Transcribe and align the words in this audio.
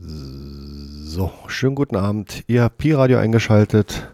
So, 0.00 1.32
schönen 1.48 1.74
guten 1.74 1.96
Abend. 1.96 2.44
Ihr 2.46 2.62
habt 2.62 2.78
Pi-Radio 2.78 3.18
eingeschaltet. 3.18 4.08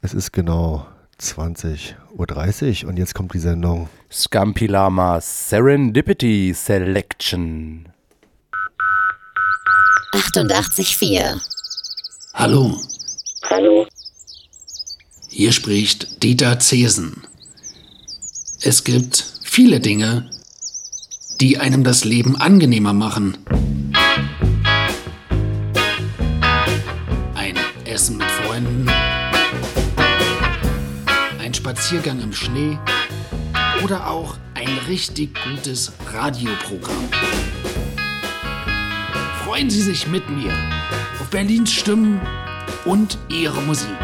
Es 0.00 0.14
ist 0.14 0.32
genau 0.32 0.86
20.30 1.20 2.84
Uhr 2.84 2.88
und 2.90 2.98
jetzt 2.98 3.14
kommt 3.14 3.34
die 3.34 3.40
Sendung 3.40 3.88
Scampilama 4.12 5.20
Serendipity 5.20 6.52
Selection. 6.54 7.88
88.4 10.12 11.40
Hallo, 12.34 12.80
Hallo. 13.50 13.86
hier 15.28 15.50
spricht 15.50 16.22
Dieter 16.22 16.60
Zesen. 16.60 17.24
Es 18.62 18.84
gibt 18.84 19.24
viele 19.42 19.80
Dinge, 19.80 20.30
die 21.40 21.58
einem 21.58 21.82
das 21.82 22.04
Leben 22.04 22.36
angenehmer 22.36 22.92
machen. 22.92 23.36
Essen 27.94 28.16
mit 28.16 28.28
Freunden, 28.28 28.90
ein 31.38 31.54
Spaziergang 31.54 32.20
im 32.20 32.32
Schnee 32.32 32.76
oder 33.84 34.10
auch 34.10 34.36
ein 34.54 34.78
richtig 34.88 35.30
gutes 35.44 35.92
Radioprogramm. 36.12 37.08
Freuen 39.44 39.70
Sie 39.70 39.80
sich 39.80 40.08
mit 40.08 40.28
mir 40.28 40.52
auf 41.20 41.28
Berlins 41.30 41.70
Stimmen 41.70 42.20
und 42.84 43.16
ihre 43.28 43.62
Musik. 43.62 43.96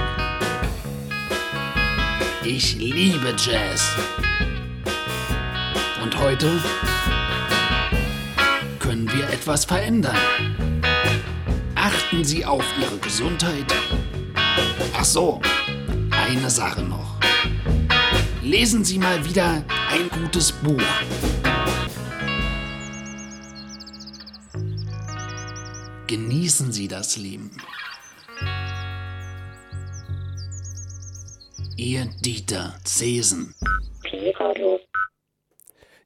Ich 2.45 2.77
liebe 2.77 3.35
Jazz. 3.37 3.97
Und 6.01 6.17
heute 6.17 6.49
können 8.79 9.13
wir 9.13 9.29
etwas 9.31 9.65
verändern. 9.65 10.17
Achten 12.11 12.25
Sie 12.25 12.45
auf 12.45 12.65
Ihre 12.83 12.99
Gesundheit. 12.99 13.67
Ach 14.95 15.05
so, 15.05 15.41
eine 16.11 16.51
Sache 16.51 16.83
noch. 16.83 17.21
Lesen 18.43 18.85
Sie 18.85 18.99
mal 18.99 19.25
wieder 19.25 19.65
ein 19.93 20.09
gutes 20.21 20.51
Buch. 20.51 20.83
Genießen 26.09 26.73
Sie 26.73 26.89
das 26.89 27.17
Leben. 27.17 27.57
Ihr 31.77 32.07
Dieter 32.25 32.75
Zesen. 32.83 33.55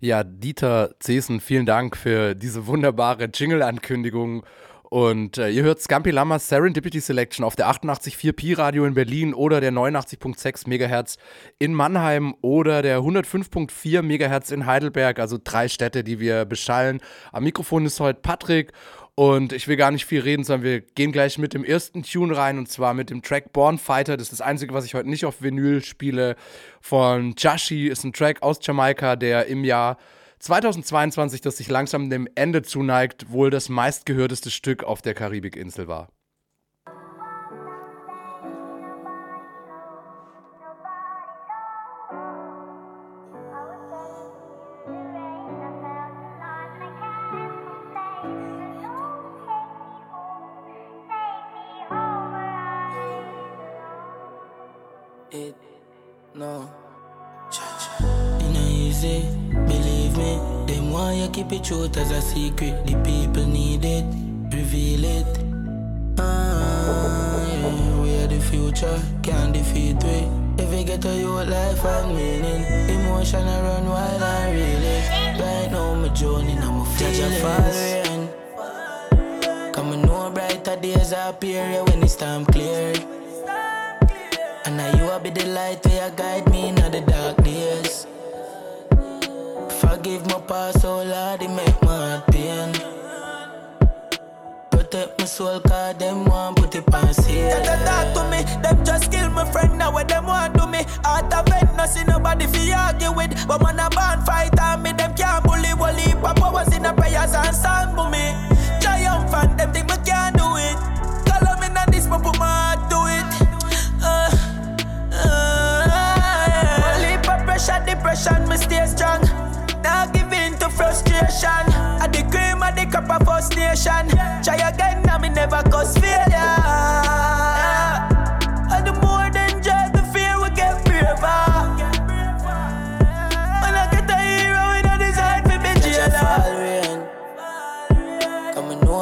Ja, 0.01 0.23
Dieter 0.23 0.97
Zesen, 1.01 1.41
vielen 1.41 1.65
Dank 1.65 1.97
für 1.97 2.35
diese 2.35 2.67
wunderbare 2.67 3.31
Jingle-Ankündigung. 3.33 4.45
Und 4.91 5.39
äh, 5.39 5.49
ihr 5.49 5.63
hört 5.63 5.81
Scampi 5.81 6.11
Lamas 6.11 6.49
Serendipity 6.49 7.01
Selection 7.01 7.45
auf 7.45 7.57
der 7.57 7.69
88.4 7.69 8.33
Pi 8.33 8.53
Radio 8.53 8.85
in 8.85 8.95
Berlin 8.95 9.33
oder 9.35 9.61
der 9.61 9.73
89.6 9.73 10.69
Megahertz 10.69 11.17
in 11.59 11.75
Mannheim 11.75 12.35
oder 12.43 12.83
der 12.83 13.01
105.4 13.01 14.03
Megahertz 14.03 14.51
in 14.51 14.67
Heidelberg, 14.67 15.19
also 15.19 15.39
drei 15.43 15.69
Städte, 15.69 16.05
die 16.05 16.21
wir 16.21 16.45
beschallen. 16.45 17.01
Am 17.33 17.45
Mikrofon 17.45 17.87
ist 17.87 17.99
heute 17.99 18.21
Patrick 18.21 18.73
und 19.17 19.53
ich 19.53 19.69
will 19.69 19.77
gar 19.77 19.91
nicht 19.91 20.05
viel 20.05 20.21
reden, 20.21 20.45
sondern 20.45 20.65
wir 20.65 20.81
gehen 20.81 21.13
gleich 21.13 21.39
mit 21.39 21.55
dem 21.55 21.65
ersten 21.65 22.03
Tune 22.03 22.37
rein 22.37 22.59
und 22.59 22.69
zwar 22.69 22.95
mit 22.95 23.11
dem 23.11 23.23
Track 23.23 23.53
Born 23.53 23.79
Fighter. 23.79 24.17
Das 24.17 24.25
ist 24.25 24.33
das 24.33 24.41
Einzige, 24.41 24.75
was 24.75 24.85
ich 24.85 24.95
heute 24.95 25.09
nicht 25.09 25.25
auf 25.25 25.41
Vinyl 25.41 25.83
spiele. 25.83 26.37
Von 26.81 27.35
Jashi 27.39 27.87
ist 27.87 28.05
ein 28.05 28.13
Track 28.13 28.43
aus 28.43 28.59
Jamaika, 28.61 29.17
der 29.17 29.47
im 29.47 29.65
Jahr 29.65 29.97
2022, 30.45 31.41
das 31.41 31.57
sich 31.57 31.69
langsam 31.69 32.11
dem 32.11 32.29
Ende 32.35 32.61
zuneigt, 32.61 33.31
wohl 33.31 33.49
das 33.49 33.71
meistgehörteste 33.71 34.51
Stück 34.51 34.85
auf 34.85 35.01
der 35.01 35.15
Karibikinsel 35.15 35.89
war. 35.89 36.11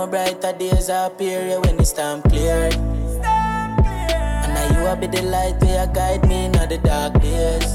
Know 0.03 0.11
brighter 0.11 0.53
days 0.59 0.89
appear 0.89 1.47
yeah, 1.47 1.59
when 1.59 1.79
it's 1.79 1.93
time 1.93 2.23
clear. 2.23 2.71
And 2.73 4.55
now 4.55 4.67
you 4.75 4.83
will 4.83 4.97
be 4.97 5.07
the 5.07 5.23
light 5.23 5.61
where 5.61 5.87
you 5.87 5.93
guide 5.93 6.29
me 6.29 6.47
in 6.47 6.53
the 6.53 6.79
dark 6.83 7.21
days. 7.21 7.73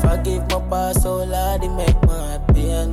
Forgive 0.00 0.42
my 0.50 0.60
past, 0.70 1.06
oh 1.06 1.24
Lord, 1.24 1.64
it 1.64 1.70
make 1.70 2.00
my 2.02 2.12
heart 2.12 2.46
pain. 2.54 2.92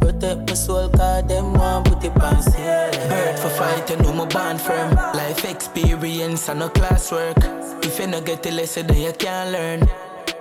Protect 0.00 0.48
my 0.48 0.54
soul, 0.54 0.88
cause 0.88 1.26
them 1.28 1.54
want 1.54 1.86
put 1.86 2.04
it 2.04 2.22
on 2.22 2.42
sale. 2.42 2.90
Bird 3.08 3.38
for 3.38 3.50
fight, 3.50 3.90
you 3.90 3.96
know 3.96 4.12
my 4.12 4.26
band 4.26 4.60
firm. 4.60 4.94
Life 5.14 5.44
experience 5.44 6.48
and 6.48 6.60
no 6.60 6.68
classwork. 6.68 7.38
If 7.84 7.98
you 8.00 8.06
no 8.08 8.20
get 8.20 8.42
the 8.42 8.50
lesson, 8.50 8.86
then 8.86 9.00
you 9.00 9.12
can't 9.12 9.52
learn. 9.52 9.88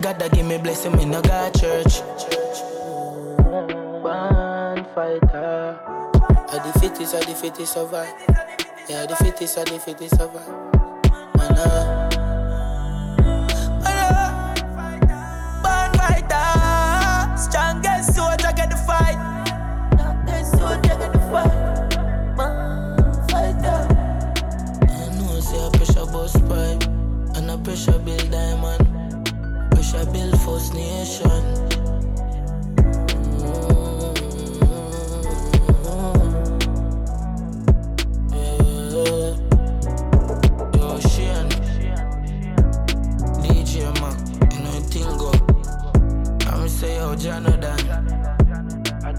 Gotta 0.01 0.29
give 0.29 0.45
me 0.45 0.57
blessing, 0.57 0.95
me 0.95 1.05
no 1.05 1.21
got 1.21 1.53
church. 1.59 2.01
Band 4.03 4.42
fighter. 4.93 5.79
Are 5.83 6.59
the 6.59 6.79
fittest, 6.79 7.15
are 7.15 7.23
the 7.25 7.33
fittest 7.33 7.73
survive. 7.73 8.13
Yeah, 8.87 9.05
the 9.05 9.15
fittest, 9.15 9.57
are 9.57 9.65
the 9.65 9.79
fittest 9.79 10.17
survive. 10.17 10.47
Man, 11.37 11.51
uh, 11.57 12.09
Born 15.63 15.93
fighter, 15.97 17.37
strongest 17.37 18.15
soldier 18.15 18.53
get 18.55 18.69
the 18.69 18.77
fight. 18.85 19.17
Strongest 19.93 20.51
soldier 20.59 20.95
get 20.99 21.13
the 21.13 21.19
fight. 21.31 21.53
Born 22.37 23.27
fighter. 23.29 23.79
I 24.81 25.09
know 25.17 25.39
say 25.39 25.65
a 25.65 25.71
pressure 25.71 26.05
bust 26.11 26.37
pipe 26.47 26.83
and 27.35 27.49
a 27.49 27.57
pressure 27.57 27.99
build 27.99 28.29
diamond. 28.29 28.85
Pressure 29.71 30.05
build 30.11 30.39
first 30.41 30.73
nation. 30.73 31.82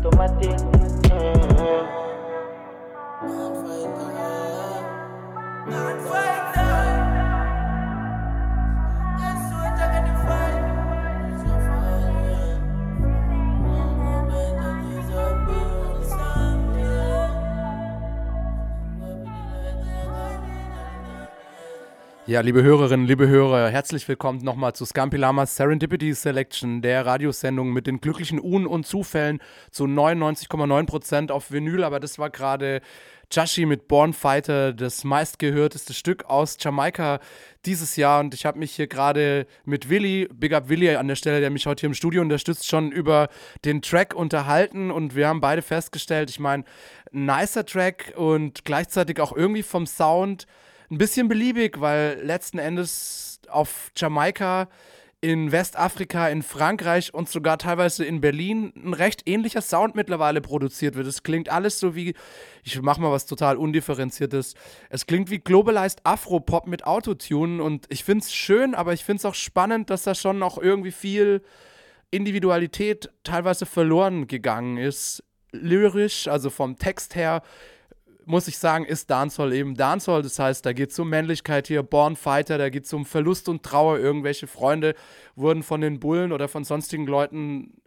automatic. 0.05 0.51
Mm-hmm. 0.51 2.04
Ja, 22.27 22.41
liebe 22.41 22.63
Hörerinnen, 22.63 23.07
liebe 23.07 23.29
Hörer, 23.29 23.69
herzlich 23.69 24.09
willkommen 24.09 24.43
nochmal 24.43 24.73
zu 24.75 24.87
Scampi 24.87 25.19
Lamas 25.19 25.57
Serendipity 25.57 26.15
Selection, 26.15 26.81
der 26.81 27.05
Radiosendung 27.05 27.71
mit 27.71 27.87
den 27.87 28.01
glücklichen 28.01 28.41
Un- 28.41 28.67
und 28.67 28.87
Zufällen 28.87 29.41
zu 29.71 29.85
99,9% 29.85 31.31
auf 31.31 31.53
Vinyl. 31.53 31.85
Aber 31.85 32.01
das 32.01 32.19
war 32.19 32.31
gerade 32.31 32.81
Jashi 33.31 33.67
mit 33.67 33.89
Born 33.89 34.15
Fighter, 34.15 34.73
das 34.73 35.05
meistgehörteste 35.05 35.93
Stück 35.93 36.25
aus 36.25 36.57
Jamaika 36.59 37.21
dieses 37.67 37.97
Jahr. 37.97 38.21
Und 38.21 38.33
ich 38.33 38.47
habe 38.47 38.59
mich 38.59 38.75
hier 38.75 38.87
gerade 38.87 39.47
mit 39.67 39.91
Willi, 39.91 40.27
Big 40.33 40.55
Up 40.55 40.71
Willi 40.71 40.97
an 40.97 41.09
der 41.09 41.17
Stelle, 41.17 41.41
der 41.41 41.51
mich 41.51 41.67
heute 41.67 41.81
hier 41.81 41.89
im 41.89 41.95
Studio 41.95 42.23
unterstützt, 42.23 42.67
schon 42.67 42.91
über 42.91 43.29
den 43.67 43.83
Track 43.83 44.15
unterhalten. 44.15 44.91
Und 44.91 45.15
wir 45.15 45.29
haben 45.29 45.43
beide 45.43 45.61
festgestellt, 45.61 46.31
ich 46.31 46.41
meine, 46.41 46.65
nicer 47.13 47.67
Track 47.67 48.15
und 48.17 48.65
gleichzeitig 48.65 49.21
auch 49.21 49.37
irgendwie 49.37 49.63
vom 49.63 49.87
Sound 49.87 50.47
ein 50.95 50.99
bisschen 50.99 51.27
beliebig, 51.29 51.81
weil 51.81 52.21
letzten 52.23 52.59
Endes 52.59 53.41
auf 53.49 53.91
Jamaika, 53.97 54.69
in 55.21 55.53
Westafrika, 55.53 56.29
in 56.29 56.43
Frankreich 56.43 57.13
und 57.13 57.29
sogar 57.29 57.59
teilweise 57.59 58.05
in 58.05 58.21
Berlin 58.21 58.73
ein 58.77 58.93
recht 58.93 59.23
ähnlicher 59.27 59.63
Sound 59.63 59.95
mittlerweile 59.95 60.41
produziert 60.41 60.97
wird. 60.97 61.07
Es 61.07 61.23
klingt 61.23 61.49
alles 61.49 61.81
so 61.81 61.97
wie, 61.97 62.15
ich 62.63 62.81
mach 62.83 62.99
mal 62.99 63.11
was 63.11 63.27
total 63.27 63.57
undifferenziertes. 63.57 64.55
Es 64.91 65.07
klingt 65.07 65.31
wie 65.31 65.39
globalized 65.39 66.01
Afro-Pop 66.05 66.67
mit 66.67 66.87
Autotune 66.87 67.63
und 67.63 67.87
ich 67.89 68.05
finde 68.05 68.23
es 68.23 68.35
schön, 68.35 68.75
aber 68.75 68.93
ich 68.93 69.03
finde 69.03 69.21
es 69.21 69.25
auch 69.25 69.35
spannend, 69.35 69.89
dass 69.89 70.03
da 70.03 70.15
schon 70.15 70.39
noch 70.39 70.59
irgendwie 70.59 70.93
viel 70.93 71.43
Individualität 72.11 73.11
teilweise 73.25 73.67
verloren 73.67 74.27
gegangen 74.27 74.77
ist. 74.77 75.25
Lyrisch, 75.53 76.29
also 76.29 76.51
vom 76.51 76.77
Text 76.79 77.15
her, 77.15 77.43
muss 78.27 78.49
ich 78.49 78.59
sagen, 78.59 78.85
ist 78.85 79.11
Dancehall 79.11 79.53
eben 79.53 79.77
Dancehall. 79.77 80.23
Das 80.23 80.39
heißt, 80.39 80.65
da 80.65 80.73
geht 80.73 80.91
es 80.91 80.99
um 80.99 81.09
Männlichkeit 81.09 81.67
hier, 81.67 81.83
Born 81.83 82.17
Fighter, 82.17 82.59
da 82.59 82.69
geht 82.69 82.85
es 82.85 82.93
um 82.93 83.05
Verlust 83.05 83.49
und 83.49 83.63
Trauer. 83.63 83.99
Irgendwelche 83.99 84.47
Freunde 84.47 84.95
wurden 85.35 85.63
von 85.63 85.81
den 85.81 86.01
Bullen 86.01 86.33
oder 86.33 86.49
von 86.49 86.65
sonstigen 86.65 87.07
Leuten 87.07 87.81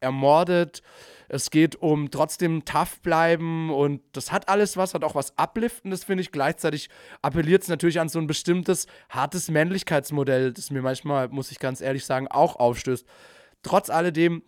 ermordet. 0.00 0.82
Es 1.28 1.50
geht 1.50 1.76
um 1.76 2.10
trotzdem 2.10 2.64
tough 2.64 3.00
bleiben 3.00 3.70
und 3.70 4.02
das 4.12 4.32
hat 4.32 4.48
alles 4.48 4.76
was, 4.76 4.92
hat 4.92 5.04
auch 5.04 5.14
was 5.14 5.32
Upliftendes, 5.38 6.04
finde 6.04 6.22
ich. 6.22 6.32
Gleichzeitig 6.32 6.90
appelliert 7.22 7.62
es 7.62 7.68
natürlich 7.68 8.00
an 8.00 8.10
so 8.10 8.18
ein 8.18 8.26
bestimmtes 8.26 8.86
hartes 9.08 9.50
Männlichkeitsmodell, 9.50 10.52
das 10.52 10.70
mir 10.70 10.82
manchmal, 10.82 11.28
muss 11.28 11.50
ich 11.50 11.58
ganz 11.58 11.80
ehrlich 11.80 12.04
sagen, 12.04 12.28
auch 12.28 12.56
aufstößt. 12.56 13.06
Trotz 13.62 13.88
alledem 13.88 14.42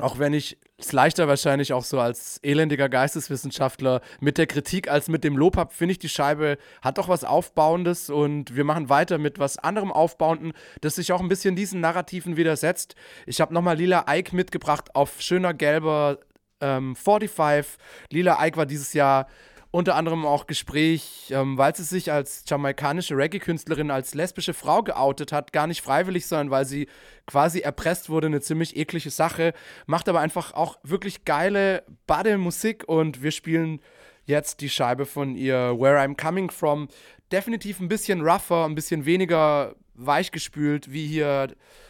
auch 0.00 0.18
wenn 0.18 0.32
ich 0.32 0.58
es 0.76 0.92
leichter 0.92 1.28
wahrscheinlich 1.28 1.72
auch 1.72 1.84
so 1.84 2.00
als 2.00 2.40
elendiger 2.42 2.88
Geisteswissenschaftler 2.88 4.00
mit 4.20 4.38
der 4.38 4.46
Kritik 4.46 4.90
als 4.90 5.08
mit 5.08 5.22
dem 5.22 5.36
Lob 5.36 5.56
habe, 5.56 5.72
finde 5.72 5.92
ich, 5.92 5.98
die 6.00 6.08
Scheibe 6.08 6.58
hat 6.82 6.98
doch 6.98 7.08
was 7.08 7.22
Aufbauendes 7.22 8.10
und 8.10 8.56
wir 8.56 8.64
machen 8.64 8.88
weiter 8.88 9.18
mit 9.18 9.38
was 9.38 9.56
anderem 9.56 9.92
Aufbauenden, 9.92 10.52
das 10.80 10.96
sich 10.96 11.12
auch 11.12 11.20
ein 11.20 11.28
bisschen 11.28 11.54
diesen 11.54 11.80
Narrativen 11.80 12.36
widersetzt. 12.36 12.96
Ich 13.26 13.40
habe 13.40 13.54
nochmal 13.54 13.76
Lila 13.76 14.04
Ike 14.08 14.34
mitgebracht 14.34 14.94
auf 14.96 15.20
schöner 15.20 15.54
gelber 15.54 16.18
ähm, 16.60 16.96
45. 16.96 17.78
Lila 18.10 18.44
Ike 18.44 18.56
war 18.56 18.66
dieses 18.66 18.94
Jahr 18.94 19.28
unter 19.74 19.96
anderem 19.96 20.24
auch 20.24 20.46
Gespräch, 20.46 21.32
ähm, 21.32 21.58
weil 21.58 21.74
sie 21.74 21.82
sich 21.82 22.12
als 22.12 22.44
jamaikanische 22.46 23.16
Reggae-Künstlerin 23.16 23.90
als 23.90 24.14
lesbische 24.14 24.54
Frau 24.54 24.84
geoutet 24.84 25.32
hat, 25.32 25.52
gar 25.52 25.66
nicht 25.66 25.82
freiwillig, 25.82 26.28
sondern 26.28 26.52
weil 26.52 26.64
sie 26.64 26.86
quasi 27.26 27.58
erpresst 27.58 28.08
wurde, 28.08 28.28
eine 28.28 28.40
ziemlich 28.40 28.76
eklige 28.76 29.10
Sache, 29.10 29.52
macht 29.86 30.08
aber 30.08 30.20
einfach 30.20 30.54
auch 30.54 30.78
wirklich 30.84 31.24
geile 31.24 31.82
Bade-Musik 32.06 32.84
und 32.86 33.24
wir 33.24 33.32
spielen 33.32 33.80
jetzt 34.26 34.60
die 34.60 34.70
Scheibe 34.70 35.06
von 35.06 35.34
ihr 35.34 35.74
Where 35.76 35.98
I'm 35.98 36.16
Coming 36.16 36.52
From. 36.52 36.86
Definitiv 37.32 37.80
ein 37.80 37.88
bisschen 37.88 38.20
rougher, 38.20 38.66
ein 38.66 38.76
bisschen 38.76 39.06
weniger 39.06 39.74
weichgespült, 39.94 40.92
wie 40.92 41.08
hier 41.08 41.48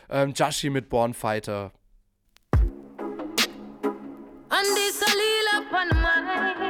ähm, 0.09 0.33
Jashi 0.35 0.71
mit 0.71 0.89
Born 0.89 1.13
Fighter. 1.13 1.71
And 4.49 4.69
this 4.75 5.03
a 5.03 6.64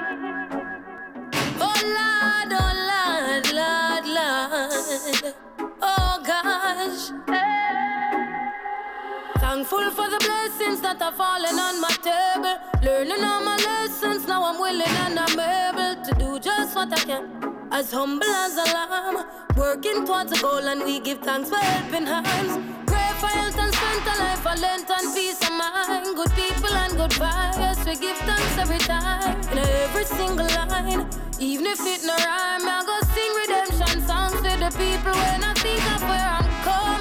gosh. 7.27 8.55
Thankful 9.41 9.91
for 9.91 10.09
the 10.11 10.19
blessings 10.19 10.81
that 10.81 11.01
are 11.01 11.13
falling 11.13 11.59
on 11.59 11.81
my 11.81 11.95
table. 12.03 12.57
Learning 12.83 13.25
all 13.25 13.43
my 13.43 13.57
lessons, 13.57 14.27
now 14.27 14.45
I'm 14.45 14.59
willing 14.61 14.97
and 15.05 15.19
I'm 15.19 15.39
able 15.39 16.03
to 16.05 16.15
do 16.19 16.39
just 16.39 16.75
what 16.77 16.93
I 16.93 17.05
can. 17.05 17.25
As 17.71 17.91
humble 17.93 18.27
as 18.27 18.57
a 18.57 18.65
lamb, 18.75 19.27
working 19.57 20.07
towards 20.07 20.33
a 20.33 20.41
goal, 20.41 20.67
and 20.73 20.83
we 20.85 21.01
give 21.01 21.19
thanks 21.19 21.49
for 21.51 21.57
helping 21.57 22.07
hands. 22.07 22.59
For 23.21 23.29
health 23.29 23.59
and 23.59 23.73
strength, 23.73 24.07
a 24.07 24.19
life, 24.23 24.41
for 24.41 24.61
length 24.61 24.91
and 24.91 25.15
peace 25.15 25.41
of 25.41 25.53
mind. 25.53 26.15
Good 26.17 26.33
people 26.33 26.75
and 26.75 26.97
good 26.97 27.13
vibes, 27.13 27.87
we 27.87 27.97
give 27.97 28.19
thanks 28.19 28.59
every 28.59 28.79
time. 28.79 29.41
In 29.53 29.59
every 29.59 30.05
single 30.05 30.47
line, 30.47 31.09
even 31.39 31.65
if 31.67 31.81
it 31.81 32.05
no 32.05 32.15
rhyme, 32.17 32.69
I 32.69 32.83
go 32.85 32.97
sing 33.15 33.33
redemption 33.41 34.03
songs 34.07 34.35
to 34.43 34.53
the 34.59 34.71
people 34.77 35.13
when 35.13 35.43
I 35.43 35.55
think 35.55 35.83
of 35.95 36.03
where 36.03 36.29
I'm 36.37 36.45
from. 36.65 36.94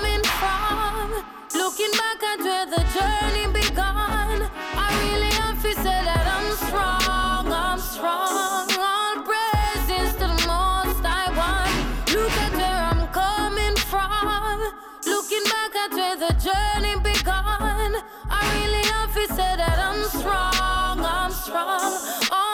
Looking 1.56 1.92
back 1.92 2.24
at 2.32 2.40
where 2.40 2.66
the 2.66 2.84
journey 2.96 3.46
began, 3.54 4.50
I 4.86 4.88
really 5.04 5.32
have 5.42 5.62
to 5.62 5.72
say 5.84 6.00
that 6.10 6.26
I'm 6.36 6.50
strong, 6.66 7.46
I'm 7.52 7.80
strong. 7.80 8.68
All 8.92 9.16
praises 9.30 10.14
to 10.20 10.28
the 10.28 10.34
most 10.48 11.04
I 11.06 11.30
want. 11.40 11.74
Look 12.14 12.36
at 12.46 12.54
where 12.60 12.82
I'm 12.92 13.08
coming 13.22 13.76
from. 13.92 14.60
Looking 15.06 15.44
back 15.56 15.74
at 15.84 15.92
where 15.98 16.18
the 16.26 16.34
journey 16.48 16.96
began, 17.02 17.92
I 18.30 18.42
really 18.58 18.86
have 18.94 19.14
to 19.14 19.26
say 19.38 19.52
that 19.62 19.78
I'm 19.80 20.04
strong, 20.10 21.00
I'm 21.06 21.32
strong. 21.32 21.94
All 22.32 22.53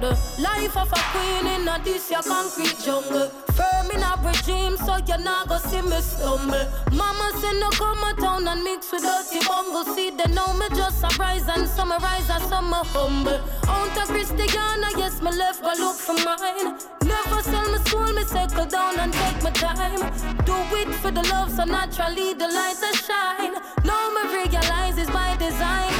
the 0.00 0.10
life 0.40 0.76
of 0.76 0.90
a 0.90 1.00
queen 1.12 1.46
in 1.46 1.68
a 1.68 1.78
this 1.84 2.10
your 2.10 2.22
concrete 2.22 2.76
jungle. 2.82 3.28
Firm 3.52 3.90
in 3.92 4.02
a 4.02 4.16
regime, 4.24 4.76
so 4.78 4.96
you 4.96 5.18
not 5.22 5.48
go 5.48 5.58
see 5.58 5.82
me 5.82 6.00
stumble. 6.00 6.64
Mama 6.92 7.30
said 7.40 7.56
no 7.60 7.68
come 7.70 8.02
a 8.04 8.14
town 8.18 8.48
and 8.48 8.62
mix 8.64 8.90
with 8.90 9.02
dirty 9.02 9.44
bungle. 9.46 9.84
See 9.94 10.10
they 10.10 10.32
know 10.32 10.52
me 10.54 10.66
just 10.74 11.00
surprise 11.00 11.46
and 11.48 11.68
summarize 11.68 12.30
as 12.30 12.42
some 12.48 12.72
humble. 12.72 13.40
Out 13.68 13.96
of 14.02 14.08
Christiana, 14.08 14.88
yes, 14.96 15.20
me 15.20 15.32
left 15.32 15.62
go 15.62 15.72
look 15.78 15.96
for 15.96 16.14
mine. 16.24 16.78
Never 17.04 17.42
sell 17.42 17.68
my 17.70 17.78
soul, 17.84 18.12
me 18.12 18.24
settle 18.24 18.66
down 18.66 18.98
and 18.98 19.12
take 19.12 19.42
my 19.42 19.50
time. 19.50 20.00
Do 20.44 20.56
it 20.80 20.88
for 20.96 21.10
the 21.10 21.22
love, 21.28 21.50
so 21.52 21.64
naturally 21.64 22.32
the 22.34 22.48
light 22.48 22.78
that 22.80 22.96
shine. 23.06 23.54
Now 23.84 24.10
me 24.14 24.22
realize 24.34 24.96
it's 24.96 25.10
by 25.10 25.36
design. 25.36 25.99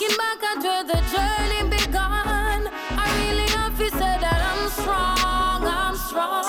Looking 0.00 0.16
back 0.16 0.42
at 0.42 0.62
where 0.62 0.84
the 0.84 1.00
journey 1.12 1.68
began, 1.68 2.70
I 2.90 3.06
really 3.20 3.48
have 3.50 3.76
to 3.76 3.90
say 3.90 4.16
that 4.24 4.40
I'm 4.50 4.70
strong, 4.70 5.66
I'm 5.66 5.96
strong. 5.96 6.44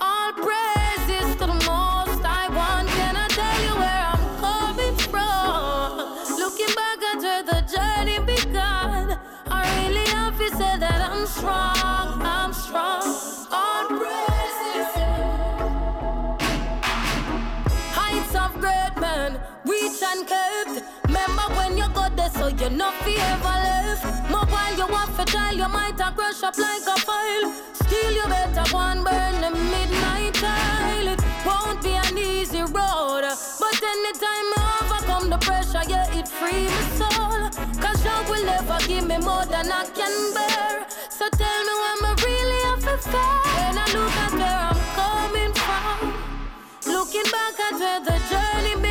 All 0.00 0.32
praises 0.32 1.36
to 1.36 1.46
the 1.46 1.54
most 1.54 2.24
I 2.24 2.48
want. 2.50 2.88
Can 2.88 3.16
I 3.16 3.28
tell 3.28 3.62
you 3.62 3.74
where 3.78 4.06
I'm 4.12 4.24
coming 4.40 4.96
from? 4.96 5.98
Looking 6.36 6.74
back 6.74 7.02
at 7.14 7.22
where 7.22 7.42
the 7.44 7.60
journey 7.74 8.18
began, 8.26 9.18
I 9.46 9.86
really 9.86 10.06
have 10.10 10.36
to 10.38 10.48
say 10.56 10.76
that 10.78 11.10
I'm 11.10 11.26
strong, 11.26 11.75
so 22.38 22.48
you 22.48 22.70
not 22.70 22.94
fi 23.02 23.14
ever 23.32 23.56
left. 23.64 24.04
More 24.30 24.46
while 24.46 24.76
you 24.76 24.86
want 24.86 25.10
for 25.16 25.24
child, 25.24 25.56
you 25.56 25.68
might 25.68 25.98
have 25.98 26.16
crush 26.16 26.42
up 26.42 26.56
like 26.58 26.86
a 26.94 26.96
file. 27.00 27.46
Still, 27.72 28.12
you 28.12 28.26
better 28.28 28.66
and 28.76 29.04
burn 29.04 29.34
the 29.44 29.50
midnight 29.72 30.34
tile. 30.34 31.08
It 31.14 31.20
won't 31.46 31.82
be 31.82 31.92
an 32.04 32.18
easy 32.18 32.60
road, 32.60 33.24
but 33.62 33.78
anytime 33.92 34.48
I 34.56 34.66
overcome 34.82 35.30
the 35.30 35.38
pressure, 35.38 35.84
yeah, 35.88 36.18
it 36.18 36.28
free 36.28 36.66
my 36.74 36.84
soul. 37.00 37.40
Cause 37.82 38.00
you 38.04 38.18
will 38.28 38.44
never 38.44 38.78
give 38.86 39.06
me 39.06 39.18
more 39.18 39.46
than 39.46 39.66
I 39.70 39.84
can 39.98 40.14
bear. 40.34 40.86
So 41.08 41.24
tell 41.40 41.60
me 41.68 41.74
when 41.82 41.98
I 42.10 42.12
really 42.26 42.60
have 42.68 42.82
to 42.88 42.96
fair. 43.10 43.36
When 43.58 43.78
I 43.84 43.86
look 43.96 44.16
at 44.24 44.32
where 44.40 44.60
I'm 44.70 44.80
coming 45.00 45.52
from. 45.64 45.98
Looking 46.94 47.28
back 47.34 47.56
at 47.66 47.74
where 47.80 48.00
the 48.08 48.16
journey 48.30 48.85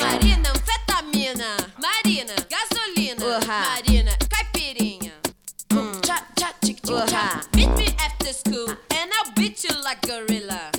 Marina, 0.00 0.48
anfetamina. 0.50 1.56
Marina, 1.78 2.34
gasolina. 2.48 3.40
Marina, 3.46 4.12
caipirinha. 4.28 5.12
Boom, 5.68 6.00
cha, 6.02 6.26
cha, 6.38 6.52
chick, 6.64 6.80
chick, 6.82 7.06
cha. 7.08 7.42
Meet 7.54 7.76
me 7.76 7.86
after 7.98 8.32
school 8.32 8.68
and 8.68 9.10
I'll 9.12 9.32
beat 9.34 9.62
you 9.64 9.74
like 9.84 10.00
gorilla. 10.02 10.71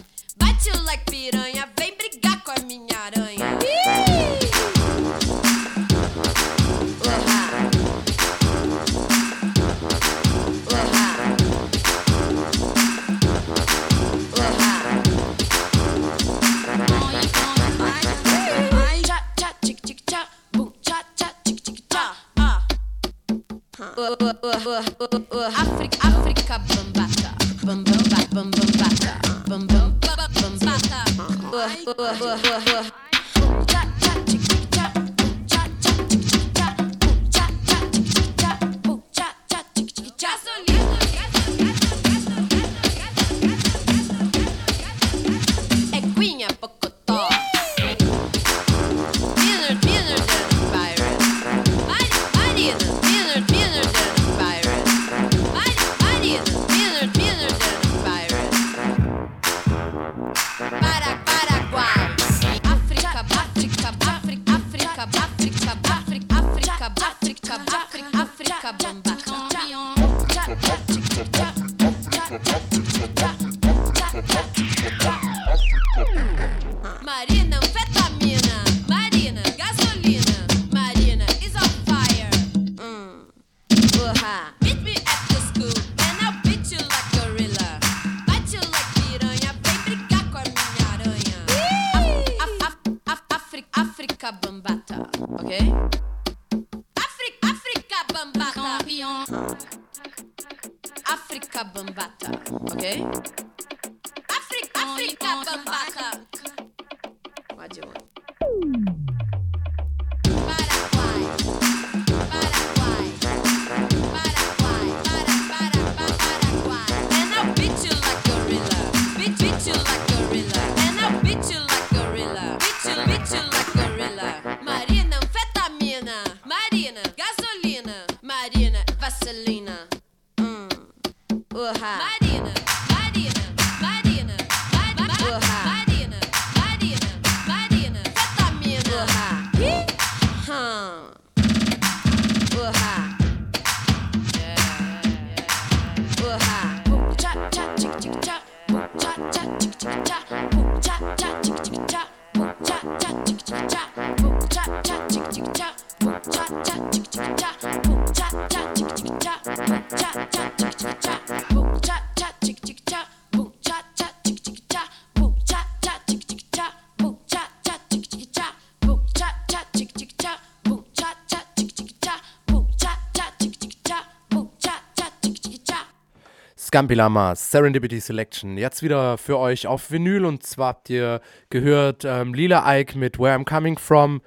Scampi 176.74 176.96
Lama, 176.96 177.36
Serendipity 177.36 178.00
Selection. 178.00 178.58
Jetzt 178.58 178.82
wieder 178.82 179.20
für 179.20 179.38
euch 179.38 179.68
auf 179.68 179.92
Vinyl. 179.92 180.26
Und 180.26 180.42
zwar 180.42 180.70
habt 180.70 180.90
ihr 180.90 181.22
gehört 181.52 182.04
ähm, 182.04 182.34
Lila 182.34 182.64
Ike 182.80 182.98
mit 182.98 183.20
Where 183.20 183.38
I'm 183.38 183.46
Coming 183.48 183.78
From. 183.78 184.24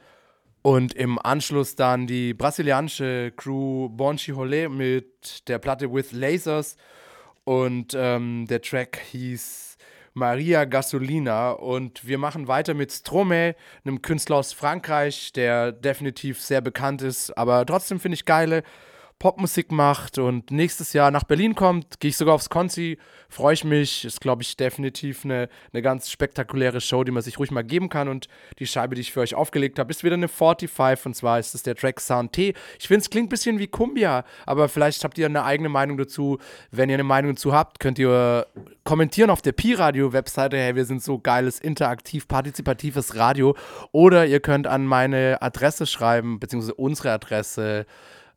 Und 0.63 0.95
im 0.95 1.19
Anschluss 1.19 1.75
dann 1.75 2.07
die 2.07 2.35
brasilianische 2.35 3.33
Crew 3.37 3.89
Bonchi 3.89 4.31
Holé 4.31 4.69
mit 4.69 5.49
der 5.49 5.59
Platte 5.59 5.93
With 5.93 6.13
Lasers. 6.13 6.77
Und 7.43 7.97
ähm, 7.99 8.47
der 8.49 8.63
Track 8.63 9.01
hieß 9.11 9.77
Maria 10.15 10.67
Gasolina. 10.67 11.51
Und 11.51 12.07
wir 12.07 12.19
machen 12.19 12.47
weiter 12.47 12.75
mit 12.75 12.93
Stromae, 12.93 13.57
einem 13.85 14.03
Künstler 14.03 14.37
aus 14.37 14.53
Frankreich, 14.53 15.33
der 15.33 15.73
definitiv 15.73 16.41
sehr 16.41 16.61
bekannt 16.61 17.03
ist, 17.03 17.37
aber 17.37 17.67
trotzdem 17.67 17.99
finde 17.99 18.15
ich 18.15 18.25
geile 18.25 18.63
Popmusik 19.19 19.73
macht 19.73 20.19
und 20.19 20.51
nächstes 20.51 20.93
Jahr 20.93 21.11
nach 21.11 21.25
Berlin 21.25 21.55
kommt, 21.55 22.01
gehe 22.01 22.11
ich 22.11 22.17
sogar 22.19 22.35
aufs 22.35 22.51
Konzi, 22.51 22.99
freue 23.31 23.55
ich 23.55 23.65
mich. 23.65 24.05
Ist, 24.05 24.21
glaube 24.21 24.43
ich, 24.43 24.57
definitiv 24.57 25.25
eine, 25.25 25.49
eine 25.73 25.83
ganz 25.83 26.11
spektakuläre 26.11 26.83
Show, 26.83 27.03
die 27.03 27.13
man 27.13 27.23
sich 27.23 27.39
ruhig 27.39 27.51
mal 27.51 27.65
geben 27.65 27.89
kann. 27.89 28.09
Und 28.09 28.29
die 28.59 28.67
Scheibe, 28.67 28.95
die 28.95 29.01
ich 29.01 29.13
für 29.13 29.21
euch 29.21 29.35
aufgelegt 29.35 29.79
habe, 29.79 29.91
ist 29.91 30.05
wieder 30.05 30.15
eine 30.15 30.29
45 30.29 31.07
und 31.07 31.15
zwar 31.15 31.39
ist 31.39 31.55
es 31.55 31.63
der 31.63 31.75
Track 31.75 32.01
Sound 32.01 32.33
T. 32.33 32.55
Ich 32.79 32.89
finde, 32.89 33.01
es 33.01 33.11
klingt 33.11 33.27
ein 33.27 33.31
bisschen 33.31 33.59
wie 33.59 33.69
Kumbia, 33.69 34.25
aber 34.45 34.69
vielleicht 34.69 35.03
habt 35.03 35.17
ihr 35.17 35.27
eine 35.27 35.45
eigene 35.45 35.71
Meinung 35.71 35.97
dazu. 35.97 36.39
Wenn 36.71 36.91
ihr 36.91 36.97
eine 36.97 37.05
Meinung 37.05 37.35
dazu 37.35 37.55
habt, 37.55 37.81
könnt 37.81 37.99
ihr 37.99 38.47
kommentieren 38.85 39.31
auf 39.31 39.41
der 39.41 39.53
Pi-Radio-Webseite. 39.53 40.59
Hey, 40.59 40.75
wir 40.77 40.85
sind 40.85 41.03
so 41.03 41.19
geiles, 41.19 41.59
interaktiv, 41.59 42.29
partizipatives 42.29 43.17
Radio. 43.17 43.57
Oder 43.93 44.27
ihr 44.27 44.41
könnt 44.41 44.67
an 44.67 44.85
meine 44.85 45.41
Adresse 45.41 45.87
schreiben, 45.87 46.39
beziehungsweise 46.39 46.75
unsere 46.75 47.13
Adresse 47.13 47.87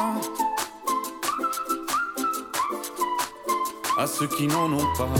à 3.98 4.06
ceux 4.06 4.28
qui 4.28 4.46
n'en 4.46 4.72
ont 4.72 4.94
pas. 4.96 5.12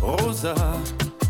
Rosa, 0.00 0.54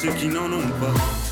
Ceux 0.00 0.10
qui 0.14 0.26
n'en 0.28 0.50
ont 0.52 0.68
pas. 0.80 1.31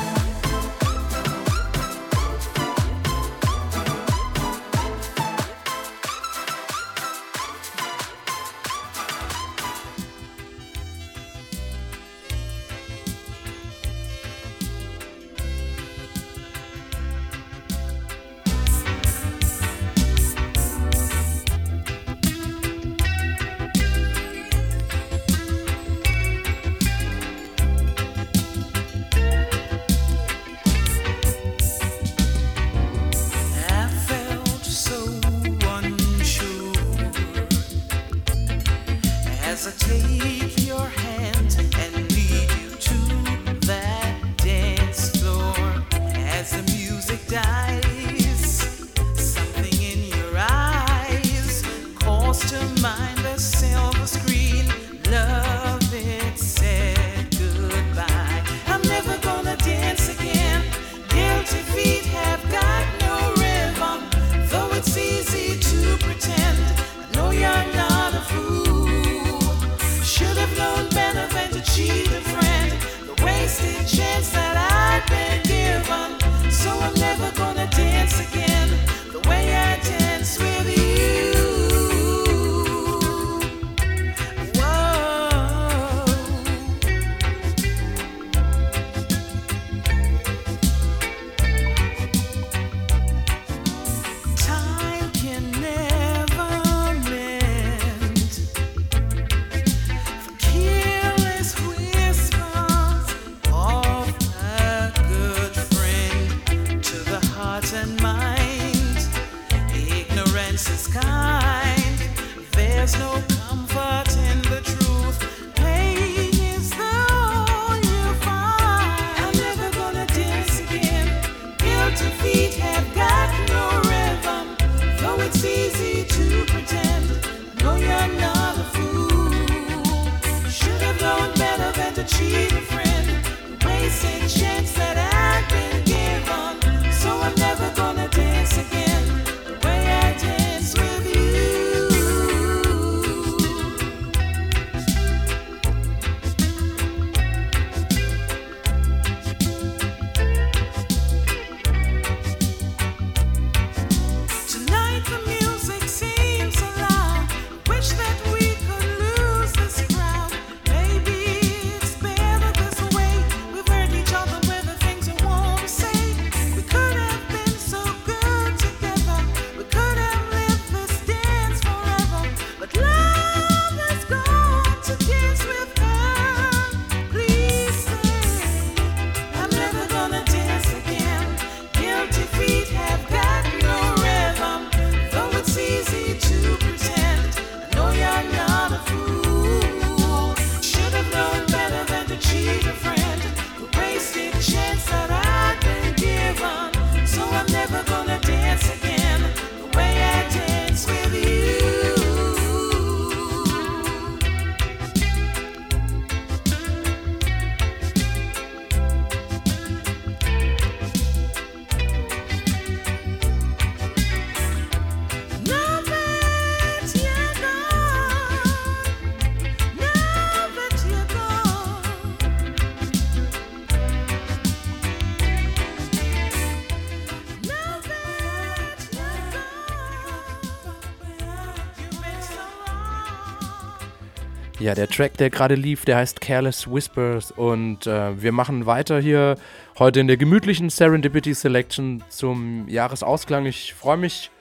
Ja, 234.71 234.75
der 234.75 234.87
Track, 234.87 235.17
der 235.17 235.29
gerade 235.29 235.55
lief, 235.55 235.83
der 235.83 235.97
heißt 235.97 236.21
Careless 236.21 236.65
Whispers 236.65 237.31
und 237.31 237.87
äh, 237.87 238.23
wir 238.23 238.31
machen 238.31 238.65
weiter 238.65 239.01
hier 239.01 239.35
heute 239.77 239.99
in 239.99 240.07
der 240.07 240.15
gemütlichen 240.15 240.69
Serendipity 240.69 241.33
Selection 241.33 242.01
zum 242.07 242.69
Jahresausklang. 242.69 243.45
Ich 243.47 243.73
freue 243.73 243.97
mich, 243.97 244.31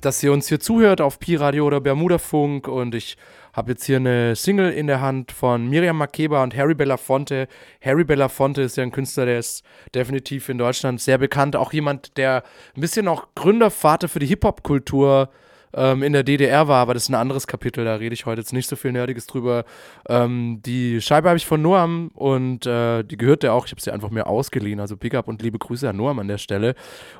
dass 0.00 0.20
ihr 0.24 0.32
uns 0.32 0.48
hier 0.48 0.58
zuhört 0.58 1.00
auf 1.00 1.20
Pi-Radio 1.20 1.68
oder 1.68 1.80
Bermuda-Funk 1.80 2.66
und 2.66 2.96
ich 2.96 3.16
habe 3.52 3.70
jetzt 3.70 3.84
hier 3.84 3.98
eine 3.98 4.34
Single 4.34 4.72
in 4.72 4.88
der 4.88 5.00
Hand 5.00 5.30
von 5.30 5.68
Miriam 5.68 5.98
Makeba 5.98 6.42
und 6.42 6.56
Harry 6.56 6.74
Belafonte. 6.74 7.46
Harry 7.80 8.02
Belafonte 8.02 8.62
ist 8.62 8.76
ja 8.76 8.82
ein 8.82 8.90
Künstler, 8.90 9.26
der 9.26 9.38
ist 9.38 9.64
definitiv 9.94 10.48
in 10.48 10.58
Deutschland 10.58 11.00
sehr 11.00 11.18
bekannt. 11.18 11.54
Auch 11.54 11.72
jemand, 11.72 12.16
der 12.16 12.42
ein 12.76 12.80
bisschen 12.80 13.06
auch 13.06 13.28
Gründervater 13.36 14.08
für 14.08 14.18
die 14.18 14.26
Hip-Hop-Kultur 14.26 15.30
ähm, 15.76 16.02
in 16.02 16.12
der 16.12 16.24
DDR 16.24 16.66
war, 16.66 16.80
aber 16.80 16.94
das 16.94 17.04
ist 17.04 17.08
ein 17.10 17.14
anderes 17.14 17.46
Kapitel, 17.46 17.84
da 17.84 17.96
rede 17.96 18.14
ich 18.14 18.26
heute 18.26 18.40
jetzt 18.40 18.52
nicht 18.52 18.68
so 18.68 18.74
viel 18.74 18.92
Nerdiges 18.92 19.26
drüber. 19.26 19.64
Ähm, 20.08 20.60
die 20.64 21.00
Scheibe 21.00 21.28
habe 21.28 21.36
ich 21.36 21.46
von 21.46 21.62
Noam 21.62 22.10
und 22.14 22.66
äh, 22.66 23.04
die 23.04 23.16
gehört 23.16 23.44
ja 23.44 23.52
auch, 23.52 23.66
ich 23.66 23.72
habe 23.72 23.80
sie 23.80 23.92
einfach 23.92 24.10
mir 24.10 24.26
ausgeliehen, 24.26 24.80
also 24.80 24.96
Big 24.96 25.14
Up 25.14 25.28
und 25.28 25.42
liebe 25.42 25.58
Grüße 25.58 25.88
an 25.88 25.96
Noam 25.96 26.18
an 26.18 26.28
der 26.28 26.38
Stelle. 26.38 26.74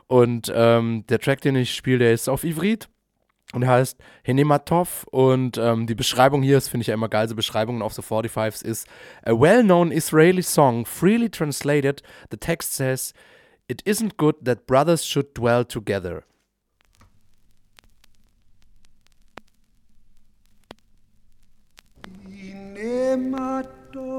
Und 0.07 0.51
ähm, 0.55 1.05
der 1.09 1.21
Track, 1.21 1.43
den 1.43 1.55
ich 1.55 1.75
spiele, 1.75 1.99
der 1.99 2.13
ist 2.13 2.29
auf 2.29 2.43
Ivrit. 2.43 2.89
Und 3.53 3.65
heißt 3.65 3.97
Henematov 4.25 5.07
und 5.13 5.57
ähm, 5.57 5.87
die 5.87 5.95
Beschreibung 5.95 6.43
hier, 6.43 6.57
das 6.57 6.67
finde 6.67 6.83
ich 6.83 6.89
ja 6.89 6.95
immer 6.95 7.09
geil, 7.09 7.29
so 7.29 7.37
Beschreibungen 7.37 7.81
auf 7.81 7.93
so 7.93 8.03
45s 8.03 8.65
ist 8.65 8.89
A 9.25 9.31
well-known 9.31 9.93
Israeli 9.93 10.43
song, 10.43 10.85
freely 10.85 11.31
translated, 11.31 12.03
the 12.33 12.37
text 12.37 12.75
says 12.75 13.15
It 13.69 13.83
isn't 13.83 14.17
good 14.17 14.45
that 14.45 14.67
brothers 14.67 15.05
should 15.05 15.35
dwell 15.35 15.65
together. 15.65 16.25
Nemato 22.76 24.12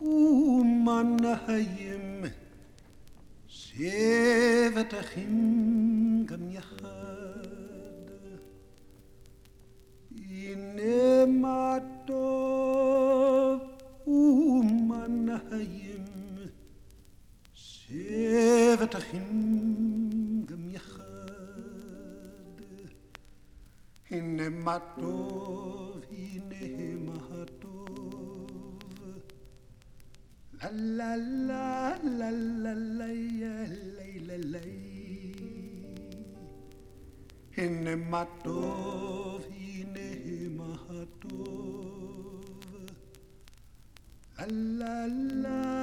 umanahayim 0.00 2.24
sevatachim 3.48 5.34
gam 6.26 6.44
yachad 6.56 8.08
Nemato 10.76 12.28
umanahayim 14.06 16.06
sevatachim 17.54 19.28
gam 20.48 20.64
yachad 20.76 21.12
הנה 24.12 24.48
מה 24.48 24.78
טוב, 25.00 25.95
לה 30.96 31.16
לה 31.16 31.92
לה 32.02 32.30
לה 32.30 32.30
לה 32.30 32.74
לה 32.74 33.06
יה, 33.12 33.64
לי 33.96 34.18
לה 34.20 34.36
לי. 34.36 35.32
הנה 37.56 37.96
מה 37.96 38.24
טוב, 38.44 39.44
הנה 39.50 40.48
מה 40.56 40.74
טוב. 41.18 42.44
לה 44.38 44.46
לה 44.46 45.06
לה 45.42 45.75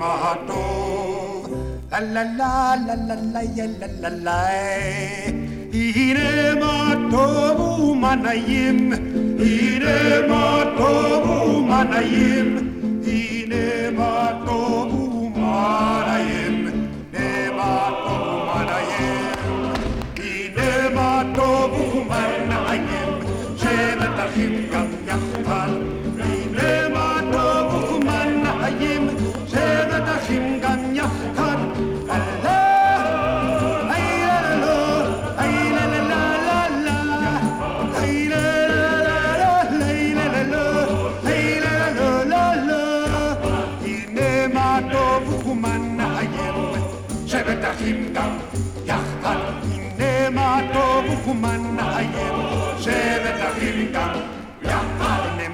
matto. 0.00 0.54
Oh. 0.54 1.48
La 1.90 1.98
la 2.14 2.22
la 2.38 2.52
la 2.86 2.94
la 3.08 3.16
la 3.34 3.42
ya 3.56 3.66
la 3.80 3.88
la 4.02 4.10
la. 4.26 4.40
Ine 5.72 6.30
matovu 6.62 7.94
manayim. 8.02 8.78
Ine 9.52 9.98
matovu 10.30 11.36
manayim. 11.70 12.48
Ine 13.20 13.66
matovu 13.98 15.02
manayim. 15.40 16.07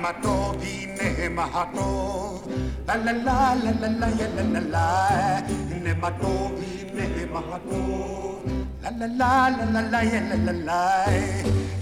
מה 0.05 0.13
טוב, 0.23 0.57
הנה 0.63 1.29
מה 1.29 1.65
טוב. 1.75 2.49
לה 2.89 2.97
לה 2.97 3.13
לה 3.13 3.55
לה 3.55 3.71
לה 3.81 3.89
לה 3.89 4.09
לה 4.37 4.43
לה 4.53 4.61
לה 4.61 5.39
הנה 5.71 5.95
מה 6.01 6.11
טוב, 6.21 6.53
הנה 6.95 7.33
מה 7.33 7.41
טוב. 7.71 8.43
לה 8.83 8.91
לה 8.91 9.07
לה 9.09 9.65
לה 9.73 9.81
לה 9.81 10.03
לה 10.03 10.37
לה 10.45 10.53
לה 10.53 11.05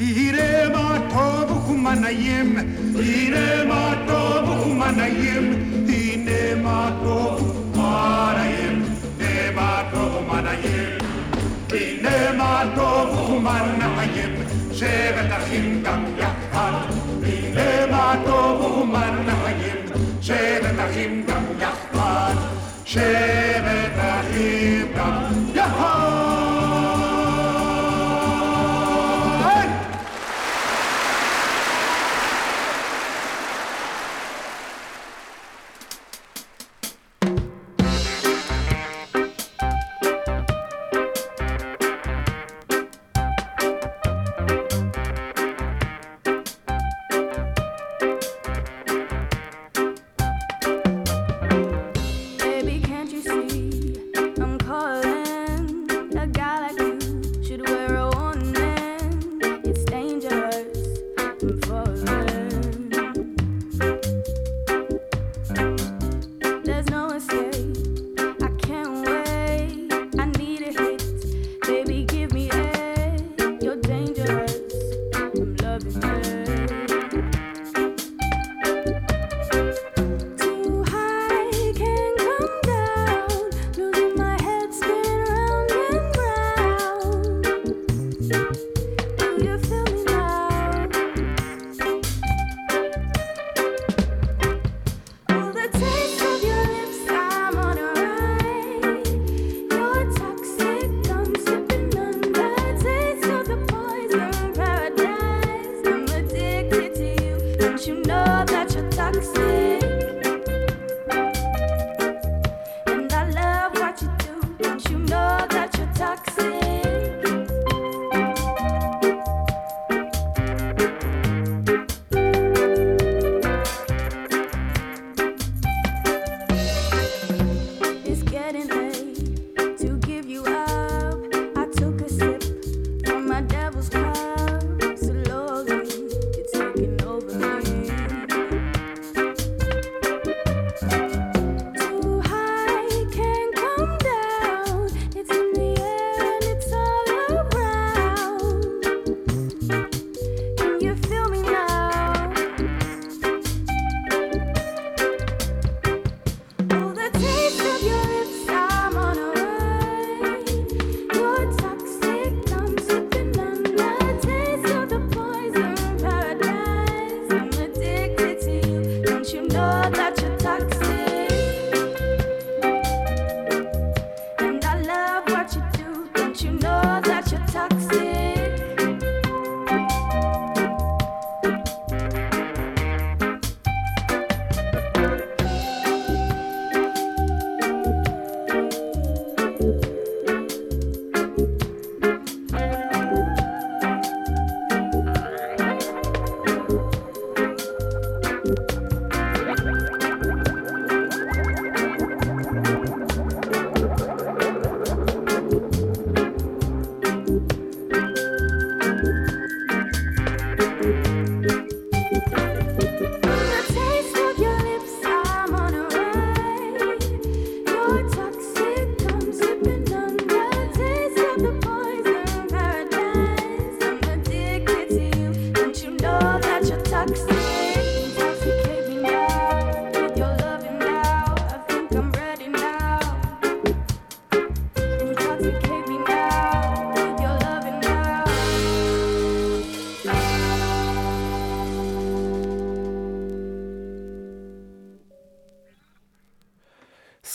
הנה 0.01 0.69
מה 0.75 0.99
טוב 1.11 1.71
ומה 1.71 1.95
נעים, 1.95 2.57
הנה 2.95 3.65
מה 3.65 3.95
טוב 4.07 4.67
ומה 4.67 4.91
נעים, 4.91 5.45
הנה 5.89 6.63
מה 6.63 6.99
טוב 7.05 7.75
ומה 7.75 8.35
נעים, 8.37 8.85
הנה 9.21 9.51
מה 9.55 9.83
טוב 9.93 10.15
ומה 10.15 10.41
נעים. 10.41 10.99
הנה 11.71 12.33
מה 12.39 12.73
טוב 12.75 13.31
ומה 13.31 13.77
נעים, 13.79 14.35
שבט 14.73 15.33
אחים 15.39 15.83
גם 15.83 16.05
יחד. 16.19 17.03
המה 17.57 18.15
טוב 18.25 18.61
ומן 18.61 19.29
החיים, 19.29 19.87
שבט 20.21 20.91
אחים 20.91 21.25
גם 21.27 21.45
יחד, 21.61 22.35
שבט 22.85 23.99
אחים 23.99 24.93
גם 24.97 25.23
יחד. 25.55 26.52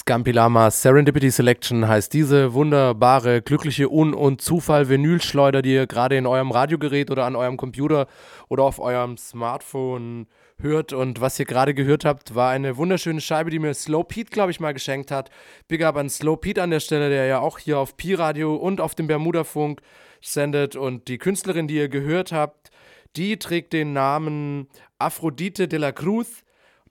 Scampi 0.07 0.31
Lama 0.31 0.71
Serendipity 0.71 1.29
Selection 1.29 1.85
heißt 1.85 2.13
diese 2.13 2.53
wunderbare, 2.53 3.41
glückliche 3.41 3.91
Un- 3.91 4.13
und 4.13 4.41
Zufall-Vinylschleuder, 4.41 5.61
die 5.61 5.73
ihr 5.73 5.85
gerade 5.85 6.15
in 6.15 6.25
eurem 6.25 6.51
Radiogerät 6.51 7.11
oder 7.11 7.25
an 7.25 7.35
eurem 7.35 7.57
Computer 7.57 8.07
oder 8.47 8.63
auf 8.63 8.79
eurem 8.79 9.17
Smartphone 9.17 10.27
hört. 10.59 10.93
Und 10.93 11.19
was 11.19 11.37
ihr 11.39 11.45
gerade 11.45 11.73
gehört 11.73 12.05
habt, 12.05 12.35
war 12.35 12.51
eine 12.51 12.77
wunderschöne 12.77 13.19
Scheibe, 13.19 13.49
die 13.49 13.59
mir 13.59 13.73
Slow 13.73 14.05
Pete, 14.05 14.31
glaube 14.31 14.51
ich, 14.51 14.61
mal 14.61 14.73
geschenkt 14.73 15.11
hat. 15.11 15.29
Big 15.67 15.83
up 15.83 15.97
an 15.97 16.09
Slow 16.09 16.37
Pete 16.37 16.63
an 16.63 16.71
der 16.71 16.79
Stelle, 16.79 17.09
der 17.09 17.25
ja 17.25 17.39
auch 17.41 17.59
hier 17.59 17.77
auf 17.77 17.97
Pi-Radio 17.97 18.55
und 18.55 18.79
auf 18.79 18.95
dem 18.95 19.07
Bermuda-Funk 19.07 19.81
sendet. 20.21 20.77
Und 20.77 21.09
die 21.09 21.17
Künstlerin, 21.17 21.67
die 21.67 21.75
ihr 21.75 21.89
gehört 21.89 22.31
habt, 22.31 22.69
die 23.17 23.35
trägt 23.39 23.73
den 23.73 23.91
Namen 23.91 24.69
Aphrodite 24.99 25.67
de 25.67 25.79
la 25.79 25.91
Cruz. 25.91 26.45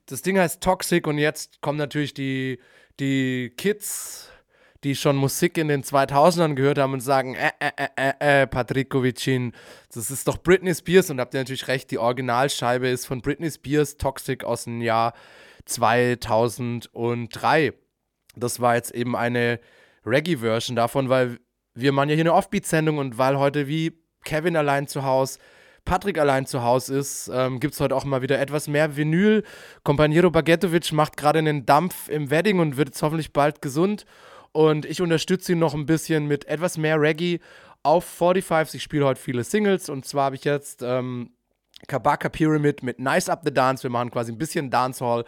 Das 0.05 0.21
Ding 0.21 0.37
heißt 0.37 0.61
Toxic 0.61 1.07
und 1.07 1.17
jetzt 1.17 1.61
kommen 1.61 1.79
natürlich 1.79 2.13
die, 2.13 2.59
die 2.99 3.53
Kids, 3.57 4.29
die 4.83 4.95
schon 4.95 5.15
Musik 5.15 5.57
in 5.57 5.67
den 5.67 5.83
2000ern 5.83 6.53
gehört 6.53 6.77
haben 6.77 6.93
und 6.93 7.01
sagen, 7.01 7.35
äh, 7.35 7.51
äh, 7.59 7.71
äh, 7.77 8.13
äh, 8.19 8.41
äh, 8.41 8.47
Patrico 8.47 9.03
Vicin, 9.03 9.53
das 9.93 10.11
ist 10.11 10.27
doch 10.27 10.37
Britney 10.37 10.73
Spears 10.73 11.09
und 11.09 11.19
habt 11.19 11.33
ihr 11.33 11.39
natürlich 11.39 11.67
recht, 11.67 11.91
die 11.91 11.97
Originalscheibe 11.97 12.87
ist 12.87 13.05
von 13.05 13.21
Britney 13.21 13.51
Spears, 13.51 13.97
Toxic 13.97 14.43
aus 14.43 14.65
dem 14.65 14.81
Jahr 14.81 15.13
2003. 15.65 17.73
Das 18.35 18.59
war 18.59 18.75
jetzt 18.75 18.91
eben 18.91 19.15
eine 19.15 19.59
Reggae-Version 20.05 20.75
davon, 20.75 21.09
weil 21.09 21.39
wir 21.73 21.91
machen 21.91 22.09
ja 22.09 22.15
hier 22.15 22.23
eine 22.23 22.33
Offbeat-Sendung 22.33 22.97
und 22.97 23.17
weil 23.17 23.37
heute 23.37 23.67
wie 23.67 23.99
Kevin 24.23 24.55
allein 24.55 24.87
zu 24.87 25.03
Hause 25.03 25.39
Patrick 25.87 26.19
allein 26.19 26.45
zu 26.45 26.63
Hause 26.63 26.97
ist, 26.97 27.31
ähm, 27.33 27.61
gibt 27.61 27.73
es 27.73 27.79
heute 27.79 27.95
auch 27.95 28.03
mal 28.03 28.21
wieder 28.21 28.39
etwas 28.39 28.67
mehr 28.67 28.97
Vinyl. 28.97 29.43
Kompaniero 29.83 30.29
Bagetovic 30.29 30.91
macht 30.91 31.15
gerade 31.15 31.39
einen 31.39 31.65
Dampf 31.65 32.09
im 32.09 32.29
Wedding 32.29 32.59
und 32.59 32.75
wird 32.75 32.89
jetzt 32.89 33.01
hoffentlich 33.01 33.31
bald 33.31 33.61
gesund. 33.61 34.05
Und 34.51 34.85
ich 34.85 35.01
unterstütze 35.01 35.53
ihn 35.53 35.59
noch 35.59 35.73
ein 35.73 35.85
bisschen 35.85 36.27
mit 36.27 36.45
etwas 36.49 36.77
mehr 36.77 36.99
Reggae 36.99 37.39
auf 37.83 38.03
45. 38.03 38.79
Ich 38.79 38.83
spiele 38.83 39.05
heute 39.05 39.21
viele 39.21 39.45
Singles 39.45 39.87
und 39.87 40.05
zwar 40.05 40.25
habe 40.25 40.35
ich 40.35 40.43
jetzt 40.43 40.81
ähm, 40.83 41.31
Kabaka 41.87 42.27
Pyramid 42.27 42.83
mit 42.83 42.99
Nice 42.99 43.29
Up 43.29 43.43
the 43.45 43.53
Dance. 43.53 43.83
Wir 43.83 43.89
machen 43.89 44.11
quasi 44.11 44.33
ein 44.33 44.37
bisschen 44.37 44.69
Dancehall. 44.69 45.23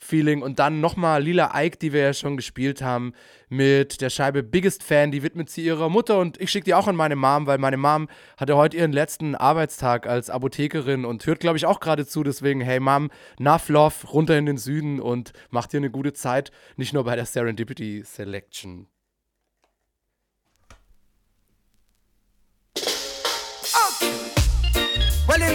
Feeling 0.00 0.42
und 0.42 0.58
dann 0.58 0.80
nochmal 0.80 1.22
Lila 1.22 1.52
Ike, 1.54 1.78
die 1.78 1.92
wir 1.92 2.00
ja 2.00 2.14
schon 2.14 2.36
gespielt 2.36 2.82
haben, 2.82 3.12
mit 3.48 4.00
der 4.00 4.10
Scheibe 4.10 4.42
Biggest 4.42 4.82
Fan, 4.82 5.10
die 5.10 5.22
widmet 5.22 5.50
sie 5.50 5.64
ihrer 5.64 5.88
Mutter 5.88 6.18
und 6.18 6.40
ich 6.40 6.50
schicke 6.50 6.64
die 6.64 6.74
auch 6.74 6.88
an 6.88 6.96
meine 6.96 7.16
Mom, 7.16 7.46
weil 7.46 7.58
meine 7.58 7.76
Mom 7.76 8.08
hatte 8.36 8.56
heute 8.56 8.78
ihren 8.78 8.92
letzten 8.92 9.34
Arbeitstag 9.34 10.06
als 10.06 10.30
Apothekerin 10.30 11.04
und 11.04 11.26
hört, 11.26 11.40
glaube 11.40 11.58
ich, 11.58 11.66
auch 11.66 11.80
gerade 11.80 12.06
zu. 12.06 12.22
Deswegen, 12.22 12.60
hey 12.60 12.80
Mom, 12.80 13.10
enough 13.38 13.68
love, 13.68 14.06
runter 14.08 14.38
in 14.38 14.46
den 14.46 14.58
Süden 14.58 15.00
und 15.00 15.32
macht 15.50 15.72
dir 15.72 15.78
eine 15.78 15.90
gute 15.90 16.12
Zeit, 16.12 16.50
nicht 16.76 16.94
nur 16.94 17.04
bei 17.04 17.16
der 17.16 17.26
Serendipity 17.26 18.02
Selection. 18.04 18.86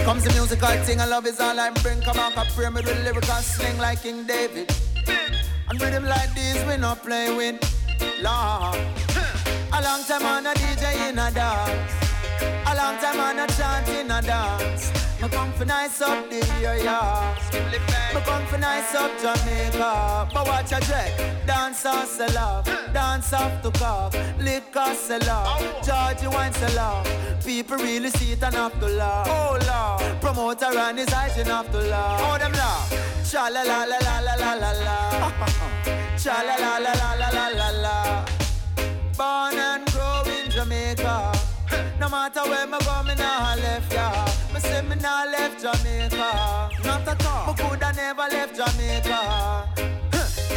Comes 0.04 0.24
the 0.24 0.32
musical 0.32 0.68
thing, 0.84 1.00
and 1.00 1.10
love 1.10 1.26
is 1.26 1.40
all 1.40 1.58
I 1.58 1.70
bring. 1.82 2.00
Come 2.00 2.18
on, 2.18 2.32
a 2.34 2.44
pyramid 2.54 2.84
with 2.86 3.02
lyrical 3.04 3.36
sling 3.36 3.78
like 3.78 4.02
King 4.02 4.26
David. 4.26 4.74
And 5.68 5.80
rhythm 5.80 6.04
like 6.04 6.34
this, 6.34 6.64
we 6.66 6.76
not 6.76 7.02
play 7.02 7.34
with. 7.34 7.56
Lord. 8.22 8.78
A 9.72 9.82
long 9.82 10.02
time 10.04 10.24
on 10.24 10.46
a 10.46 10.54
DJ 10.54 11.08
in 11.08 11.18
a 11.18 11.30
dance. 11.30 11.92
A 12.66 12.74
long 12.76 12.96
time 12.98 13.20
on 13.20 13.38
a 13.38 13.46
chant 13.46 13.88
in 13.88 14.10
a 14.10 14.22
dance. 14.22 15.05
Me 15.20 15.28
come 15.28 15.52
for 15.52 15.64
nice 15.64 16.00
up 16.02 16.28
the 16.28 16.40
area. 16.62 17.00
Me 18.14 18.20
come 18.22 18.46
for 18.46 18.58
nice 18.58 18.94
up 18.94 19.10
Jamaica. 19.18 20.28
But 20.32 20.46
watch 20.46 20.72
a 20.72 20.80
dread. 20.80 21.46
Dance 21.46 21.86
off 21.86 22.06
sell 22.06 22.38
off. 22.38 22.64
Dance 22.92 23.32
off 23.32 23.62
to 23.62 23.70
cough. 23.78 24.14
Liquor 24.38 24.94
sell 24.94 25.30
off. 25.30 25.60
Georgie 25.82 26.28
wine 26.28 26.52
sell 26.52 26.78
off. 26.78 27.44
People 27.44 27.78
really 27.78 28.10
see 28.10 28.32
it 28.32 28.42
and 28.42 28.54
have 28.54 28.78
to 28.78 28.88
laugh. 28.88 29.26
Oh 29.28 29.58
Lord. 29.68 30.20
Promoter 30.20 30.78
and 30.78 30.98
his 30.98 31.12
eyes 31.12 31.36
and 31.38 31.48
have 31.48 31.70
to 31.72 31.78
laugh. 31.78 32.20
Oh 32.22 32.38
them 32.38 32.52
laugh. 32.52 32.90
Cha 33.30 33.48
la 33.48 33.62
la 33.62 33.84
la 33.84 33.98
la 33.98 34.18
la 34.20 34.54
la 34.54 34.70
la. 34.86 35.32
Cha 36.18 36.42
la 36.42 36.56
la 36.56 36.78
la 36.78 36.95
matter 42.36 42.50
where 42.50 42.66
me 42.66 42.78
go, 42.84 43.02
me 43.02 43.14
nah 43.14 43.54
left 43.54 43.92
ya. 43.92 44.26
Me 44.52 44.60
say 44.60 44.82
me 44.82 44.96
nah 44.96 45.24
left 45.24 45.60
Jamaica. 45.60 46.70
Not 46.84 47.08
at 47.08 47.26
all. 47.26 47.46
Me 47.46 47.62
coulda 47.62 47.92
never 47.94 48.28
left 48.30 48.56
Jamaica. 48.56 49.75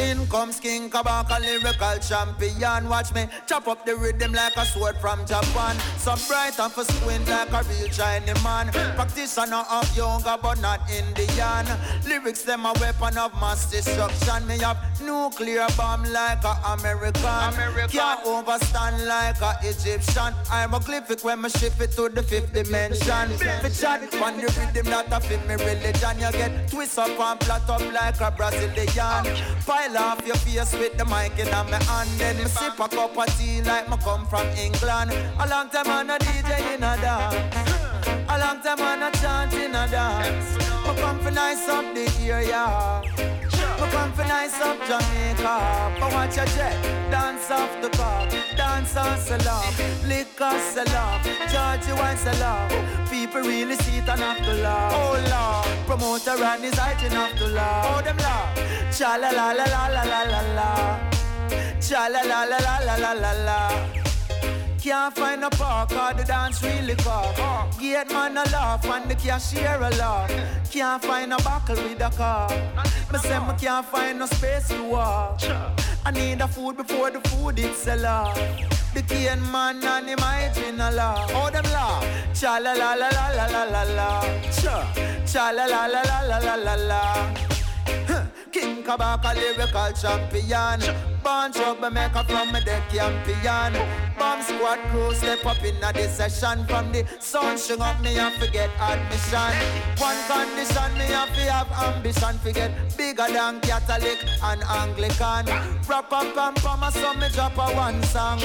In 0.09 0.25
comes 0.25 0.59
King 0.59 0.89
Kabaka, 0.89 1.39
lyrical 1.39 1.99
champion. 1.99 2.89
Watch 2.89 3.13
me 3.13 3.27
chop 3.45 3.67
up 3.67 3.85
the 3.85 3.95
rhythm 3.95 4.33
like 4.33 4.55
a 4.57 4.65
sword 4.65 4.97
from 4.97 5.23
Japan. 5.27 5.77
So 5.97 6.15
bright 6.27 6.59
and 6.59 6.73
for 6.73 6.83
squint 6.83 7.29
like 7.29 7.51
a 7.53 7.61
real 7.69 7.87
Chinese 7.89 8.43
man. 8.43 8.69
Practitioner 8.95 9.63
of 9.69 9.95
yoga, 9.95 10.39
but 10.41 10.59
not 10.61 10.81
Indian. 10.89 11.67
Lyrics 12.07 12.41
them 12.41 12.65
a 12.65 12.73
weapon 12.81 13.19
of 13.19 13.33
mass 13.39 13.69
destruction. 13.69 14.47
Me 14.47 14.57
have 14.57 14.79
nuclear 14.99 15.67
bomb 15.77 16.03
like 16.05 16.43
a 16.43 16.57
American. 16.73 17.53
Can't 17.89 18.25
overstand 18.25 19.05
like 19.05 19.39
a 19.41 19.59
Egyptian. 19.61 20.33
I'm 20.49 20.73
a 20.73 20.79
glyphic 20.79 21.23
when 21.23 21.41
me 21.41 21.49
shift 21.49 21.79
it 21.81 21.91
to 21.91 22.09
the 22.09 22.23
fifth 22.23 22.51
dimension. 22.51 23.29
Fi 23.37 23.69
chat 23.69 24.01
on 24.23 24.37
the 24.37 24.47
rhythm 24.57 24.85
that 24.89 25.13
a 25.13 25.19
fit 25.19 25.45
me 25.47 25.53
religion. 25.53 26.17
You 26.17 26.31
get 26.31 26.67
twist 26.71 26.97
up 26.97 27.19
and 27.19 27.39
flat 27.43 27.69
up 27.69 27.93
like 27.93 28.19
a 28.21 28.31
Brazilian. 28.35 29.37
Pile 29.67 29.98
off 29.99 30.25
your 30.25 30.35
face 30.37 30.73
with 30.73 30.97
the 30.97 31.05
mic 31.05 31.37
in 31.37 31.49
my 31.51 31.83
hand. 31.83 32.09
Then 32.17 32.37
me 32.37 32.45
sip 32.45 32.79
a 32.79 32.87
cup 32.87 33.17
of 33.17 33.37
tea 33.37 33.61
like 33.61 33.89
me 33.89 33.97
come 33.97 34.25
from 34.25 34.47
England. 34.57 35.11
A 35.39 35.47
long 35.47 35.69
time 35.69 35.87
on 35.87 36.09
a 36.09 36.17
DJ 36.17 36.75
in 36.75 36.83
a 36.83 36.95
dance. 37.01 38.07
A 38.29 38.37
long 38.39 38.61
time 38.61 38.81
on 38.81 39.03
a 39.03 39.11
chant 39.19 39.53
in 39.53 39.75
a 39.75 39.87
dance. 39.87 40.57
Me 40.57 41.01
come 41.01 41.19
for 41.19 41.31
nice 41.31 41.67
up 41.67 41.85
the 41.93 42.05
area. 42.23 43.38
Me 43.79 43.87
come 43.91 44.11
for 44.11 44.23
nice 44.23 44.59
up 44.59 44.77
Jamaica. 44.87 45.55
But 45.99 46.11
watch 46.13 46.35
your 46.35 46.45
jet. 46.47 46.75
Dance 47.09 47.49
off 47.49 47.71
the 47.81 47.89
car. 47.89 48.27
Dance 48.57 48.95
on 48.97 49.17
salon. 49.17 49.73
Liquor 50.05 50.59
salon. 50.73 51.21
Georgie 51.51 51.93
wine 51.93 52.17
salon. 52.17 52.69
People 53.09 53.41
really 53.41 53.75
see 53.75 53.97
it 53.99 54.09
and 54.09 54.19
have 54.19 54.43
to 54.43 54.53
laugh. 54.61 54.93
Oh 54.93 55.15
Lord. 55.31 55.87
Promoter 55.87 56.43
and 56.43 56.63
his 56.63 56.77
height 56.77 57.01
enough 57.03 57.33
to 57.37 57.47
laugh. 57.47 57.85
Oh 57.89 58.01
them 58.01 58.17
laugh. 58.17 58.97
Cha 58.97 59.15
la 59.15 59.29
la 59.29 59.51
la 59.53 59.63
la 59.63 59.87
la 59.87 60.03
la 60.03 60.21
la 60.23 60.41
la. 60.57 60.99
Cha 61.79 62.07
la 62.07 62.21
la 62.21 62.43
la 62.43 62.57
la 62.57 62.77
la 62.79 62.95
la 62.95 63.13
la 63.13 63.31
la. 63.47 63.98
Can't 64.81 65.13
find 65.13 65.43
a 65.43 65.49
park 65.49 65.91
or 65.91 66.13
the 66.13 66.23
dance 66.23 66.63
really 66.63 66.95
cock. 66.95 67.35
Gate 67.79 68.09
man 68.11 68.37
a 68.37 68.43
laugh 68.49 68.85
and 68.85 69.11
the 69.11 69.15
cashier 69.15 69.75
a 69.75 69.89
laugh. 69.97 70.31
Can't 70.71 71.03
find 71.03 71.33
a 71.33 71.37
buckle 71.37 71.75
with 71.75 72.01
a 72.01 72.09
car. 72.09 72.49
Me 73.11 73.19
say 73.19 73.39
me 73.39 73.53
can't 73.59 73.85
find 73.85 74.19
no 74.19 74.25
space 74.25 74.69
to 74.69 74.81
walk. 74.83 75.41
I 76.05 76.11
need 76.11 76.39
a 76.39 76.47
food 76.47 76.77
before 76.77 77.11
the 77.11 77.19
food 77.27 77.59
it's 77.59 77.87
a 77.87 77.97
laugh. 77.97 78.37
The 78.93 79.01
cane 79.01 79.51
man 79.51 79.83
and 79.83 80.07
him 80.07 80.19
hygiene 80.19 80.79
a 80.79 80.91
laugh. 80.91 81.29
Oh 81.33 81.49
them 81.51 81.65
laugh. 81.65 82.05
Cha 82.33 82.57
la 82.57 82.71
la 82.71 82.93
la 82.93 83.09
la 83.09 83.27
la 83.35 83.45
la 83.47 83.63
la 83.63 83.83
la. 83.83 84.21
Cha 85.25 85.51
la 85.51 85.65
la 85.65 85.85
la 85.87 86.01
la 86.01 86.21
la 86.21 86.37
la 86.37 86.55
la 86.55 86.75
la. 86.75 87.33
King 88.51 88.83
Kabaka 88.83 89.35
lyrical 89.35 89.91
champion. 89.93 90.79
Born 91.23 91.51
troublemaker 91.51 92.23
from 92.23 92.55
a 92.55 92.61
dead 92.63 92.81
champion 92.89 93.73
Bomb 94.17 94.41
squad 94.41 94.79
crew 94.89 95.13
step 95.13 95.45
up 95.45 95.61
in 95.63 95.75
a 95.83 95.93
this 95.93 96.15
session. 96.15 96.65
From 96.65 96.91
the 96.91 97.05
sun 97.19 97.57
string 97.57 97.81
up 97.81 98.01
me 98.01 98.17
and 98.17 98.33
forget 98.35 98.69
admission. 98.79 99.53
One 99.97 100.17
condition 100.27 100.93
me 100.97 101.05
have 101.13 101.29
to 101.35 101.41
have 101.51 101.71
ambition 101.95 102.37
Forget 102.39 102.71
bigger 102.97 103.27
than 103.27 103.59
Catholic 103.61 104.19
and 104.43 104.63
Anglican. 104.63 105.45
Wrap 105.87 106.11
up 106.11 106.37
and 106.37 106.93
so 106.93 107.13
me 107.15 107.27
drop 107.29 107.57
a 107.57 107.75
one 107.75 108.01
song. 108.03 108.39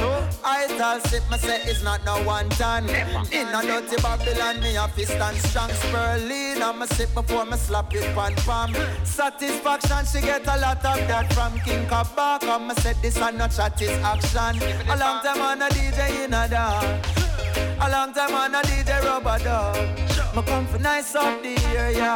I 0.45 0.67
tell 0.77 1.01
sit 1.01 1.23
me 1.31 1.39
say 1.39 1.63
it's 1.65 1.83
not 1.83 2.05
no 2.05 2.23
one 2.25 2.49
ton 2.51 2.89
In 2.89 3.49
a 3.49 3.63
dirty 3.63 3.97
Babylon 4.03 4.61
me 4.61 4.77
a 4.77 4.89
fist 4.89 5.13
and 5.13 5.37
strong. 5.39 5.71
Spurling 5.71 6.63
and 6.63 6.79
me 6.81 6.87
sip 6.89 7.15
before 7.15 7.45
me 7.45 7.57
slap 7.57 7.95
it 7.95 8.05
pan 8.15 8.35
palm 8.47 8.75
Satisfaction 9.05 9.94
she 10.03 10.21
get 10.21 10.47
a 10.47 10.59
lot 10.59 10.85
of 10.85 11.09
that 11.09 11.33
from 11.33 11.59
King 11.61 11.87
Kabaka. 11.87 12.67
Me 12.67 12.75
said 12.77 12.97
this 13.03 13.17
and 13.17 13.39
no 13.39 13.47
chat 13.49 13.81
is 13.81 13.91
action. 14.03 14.63
A 14.89 14.97
long 14.97 15.23
time 15.23 15.41
on 15.41 15.63
a 15.63 15.69
DJ 15.69 16.25
in 16.25 16.35
a 16.35 16.49
dance 16.49 17.34
A 17.81 17.91
long 17.91 18.13
time 18.13 18.35
on 18.35 18.55
a 18.55 18.63
DJ 18.63 19.03
rubber 19.03 19.39
dog 19.45 19.77
Me 20.35 20.43
come 20.43 20.67
for 20.67 20.79
nice 20.79 21.15
up 21.15 21.43
the 21.43 21.55
area 21.77 22.15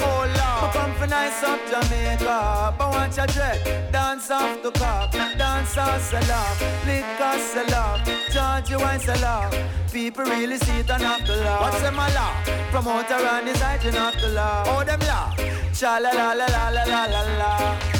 Oh 0.00 0.24
Lord 0.38 0.62
Me 0.62 0.78
come 0.78 0.94
for 0.94 1.06
nice 1.06 1.42
up 1.42 1.60
Jamaica 1.70 2.74
But 2.78 2.90
watch 2.90 3.18
a 3.18 3.26
dread 3.26 3.92
Dance 3.92 4.30
off 4.30 4.62
the 4.62 4.70
cock 4.72 5.12
Dance 5.12 5.76
off 5.76 6.02
sell 6.02 6.32
off 6.32 6.60
Liquor 6.86 7.38
sell 7.38 7.74
off 7.74 8.00
Georgie 8.32 8.76
wine 8.76 9.00
sell 9.00 9.24
off 9.24 9.54
People 9.92 10.24
really 10.24 10.58
see 10.58 10.80
it 10.80 10.90
and 10.90 11.02
have 11.02 11.24
to 11.24 11.36
laugh 11.36 11.60
What's 11.62 11.80
them 11.80 11.94
a 11.94 12.06
laugh? 12.18 12.46
Promoter 12.70 13.14
and 13.14 13.48
his 13.48 13.60
hygiene 13.60 13.94
have 13.94 14.18
to 14.20 14.28
laugh 14.28 14.66
Oh 14.70 14.84
them 14.84 15.00
laugh 15.00 15.36
Cha 15.72 15.98
la 15.98 16.10
la 16.10 16.32
la 16.32 16.46
la 16.46 16.68
la 16.68 16.84
la 16.84 17.04
la 17.06 17.22
la 17.38 17.96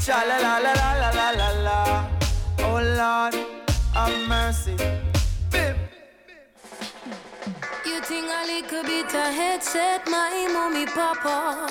Cha 0.00 0.24
la 0.24 0.38
la 0.38 0.58
la 0.58 0.72
la 0.72 0.94
la 0.98 1.10
la 1.10 1.30
la 1.30 1.48
la. 1.62 2.08
Oh 2.60 2.80
Lord, 2.80 3.34
have 3.92 4.26
mercy. 4.26 4.74
Bim. 5.50 5.89
You 7.90 8.00
think 8.02 8.30
a 8.30 8.46
little 8.46 8.84
bit 8.84 9.06
of 9.06 9.34
headset, 9.34 10.06
my 10.08 10.46
mommy 10.52 10.86
papa. 10.86 11.66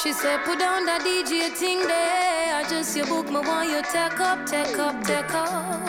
She 0.00 0.12
said, 0.12 0.44
put 0.44 0.60
down 0.60 0.86
that 0.86 1.00
DJ 1.00 1.50
thing 1.50 1.80
there. 1.80 2.54
I 2.54 2.62
just 2.70 2.96
your 2.96 3.06
book, 3.06 3.26
me 3.26 3.40
want 3.40 3.68
you 3.68 3.82
take 3.82 4.20
up, 4.20 4.46
take 4.46 4.78
up, 4.78 5.02
take 5.02 5.34
up. 5.34 5.82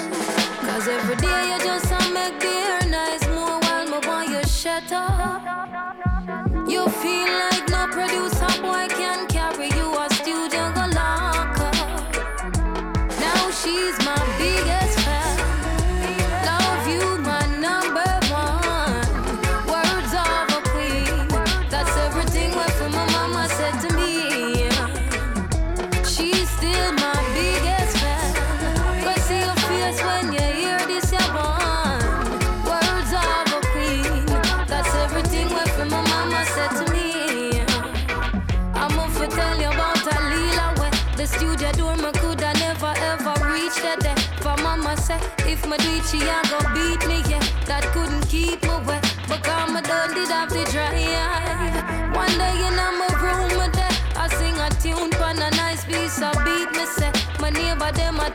Cause 0.66 0.88
every 0.88 1.16
day 1.18 1.41
you 1.52 1.60
just 1.64 1.91
make 2.12 2.39
the 2.39 2.47
air 2.47 2.89
nice 2.89 3.28
more 3.28 3.60
while 3.62 3.86
me 3.86 4.08
want 4.08 4.30
you 4.30 4.43
shut 4.50 4.91
up. 4.91 5.45
You 6.68 6.89
feel 6.89 7.30
like 7.45 7.70
no 7.70 7.86
producer 7.93 8.50
boy 8.64 8.88
can 8.97 9.29
if 45.50 45.66
me 45.66 45.78
do 45.78 45.89
it, 45.97 46.06
she 46.06 46.20
go 46.52 46.60
beat 46.74 47.02
me, 47.10 47.18
yeah. 47.30 47.41
That 47.66 47.84
couldn't 47.93 48.28
keep 48.30 48.62
me 48.62 48.76
wet. 48.86 49.02
Because 49.28 49.72
me 49.74 49.82
done 49.82 50.14
did 50.14 50.30
have 50.30 50.50
the 50.50 50.64
dry 50.72 50.93
eye. 50.93 52.12
One 52.14 52.36
day 52.38 52.58
in 52.68 52.76
my 53.02 53.10
room, 53.24 53.50
I 54.16 54.26
sing 54.38 54.58
a 54.66 54.70
tune 54.84 55.12
for 55.18 55.32
a 55.32 55.50
nice 55.62 55.84
piece 55.86 56.22
of 56.22 56.36
beat. 56.45 56.70
Me 56.78 56.86
say, 56.86 57.12
my 57.39 57.50
neighbor 57.50 57.91
them 57.91 58.20
a 58.20 58.30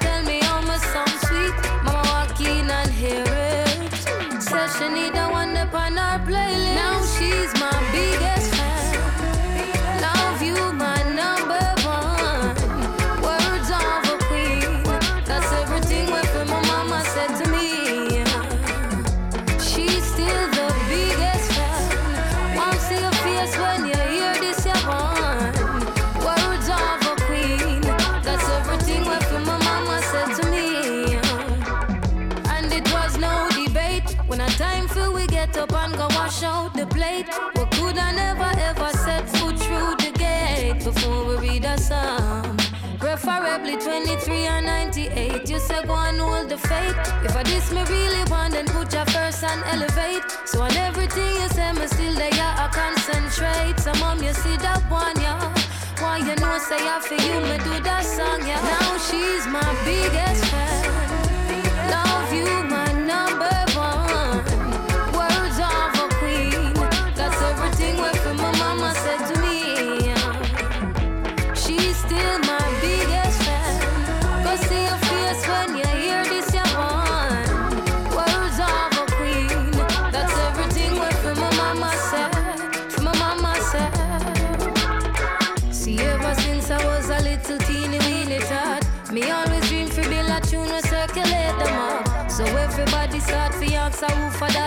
the 46.56 46.68
faith. 46.68 46.96
If 47.24 47.36
I 47.36 47.42
this 47.42 47.70
me 47.72 47.82
really 47.84 48.24
want, 48.30 48.52
then 48.52 48.66
put 48.66 48.92
your 48.92 49.06
first 49.06 49.42
and 49.42 49.62
elevate. 49.64 50.22
So 50.44 50.62
on 50.62 50.72
everything 50.76 51.30
you 51.40 51.48
say, 51.48 51.72
me 51.72 51.86
still 51.86 52.14
there, 52.14 52.30
I 52.32 52.68
concentrate. 52.72 53.80
So 53.80 53.92
mom, 54.00 54.22
you 54.22 54.32
see 54.32 54.56
that 54.58 54.82
one, 54.90 55.18
yeah. 55.20 55.52
Why 56.00 56.18
you 56.18 56.34
know 56.36 56.58
say 56.58 56.82
I 56.94 57.00
for 57.00 57.14
you, 57.14 57.36
me 57.48 57.56
do 57.58 57.74
that 57.82 58.04
song, 58.04 58.46
yeah. 58.46 58.60
Now 58.72 58.98
she's 59.06 59.46
my 59.46 59.68
biggest 59.84 60.44
fan. 60.46 61.13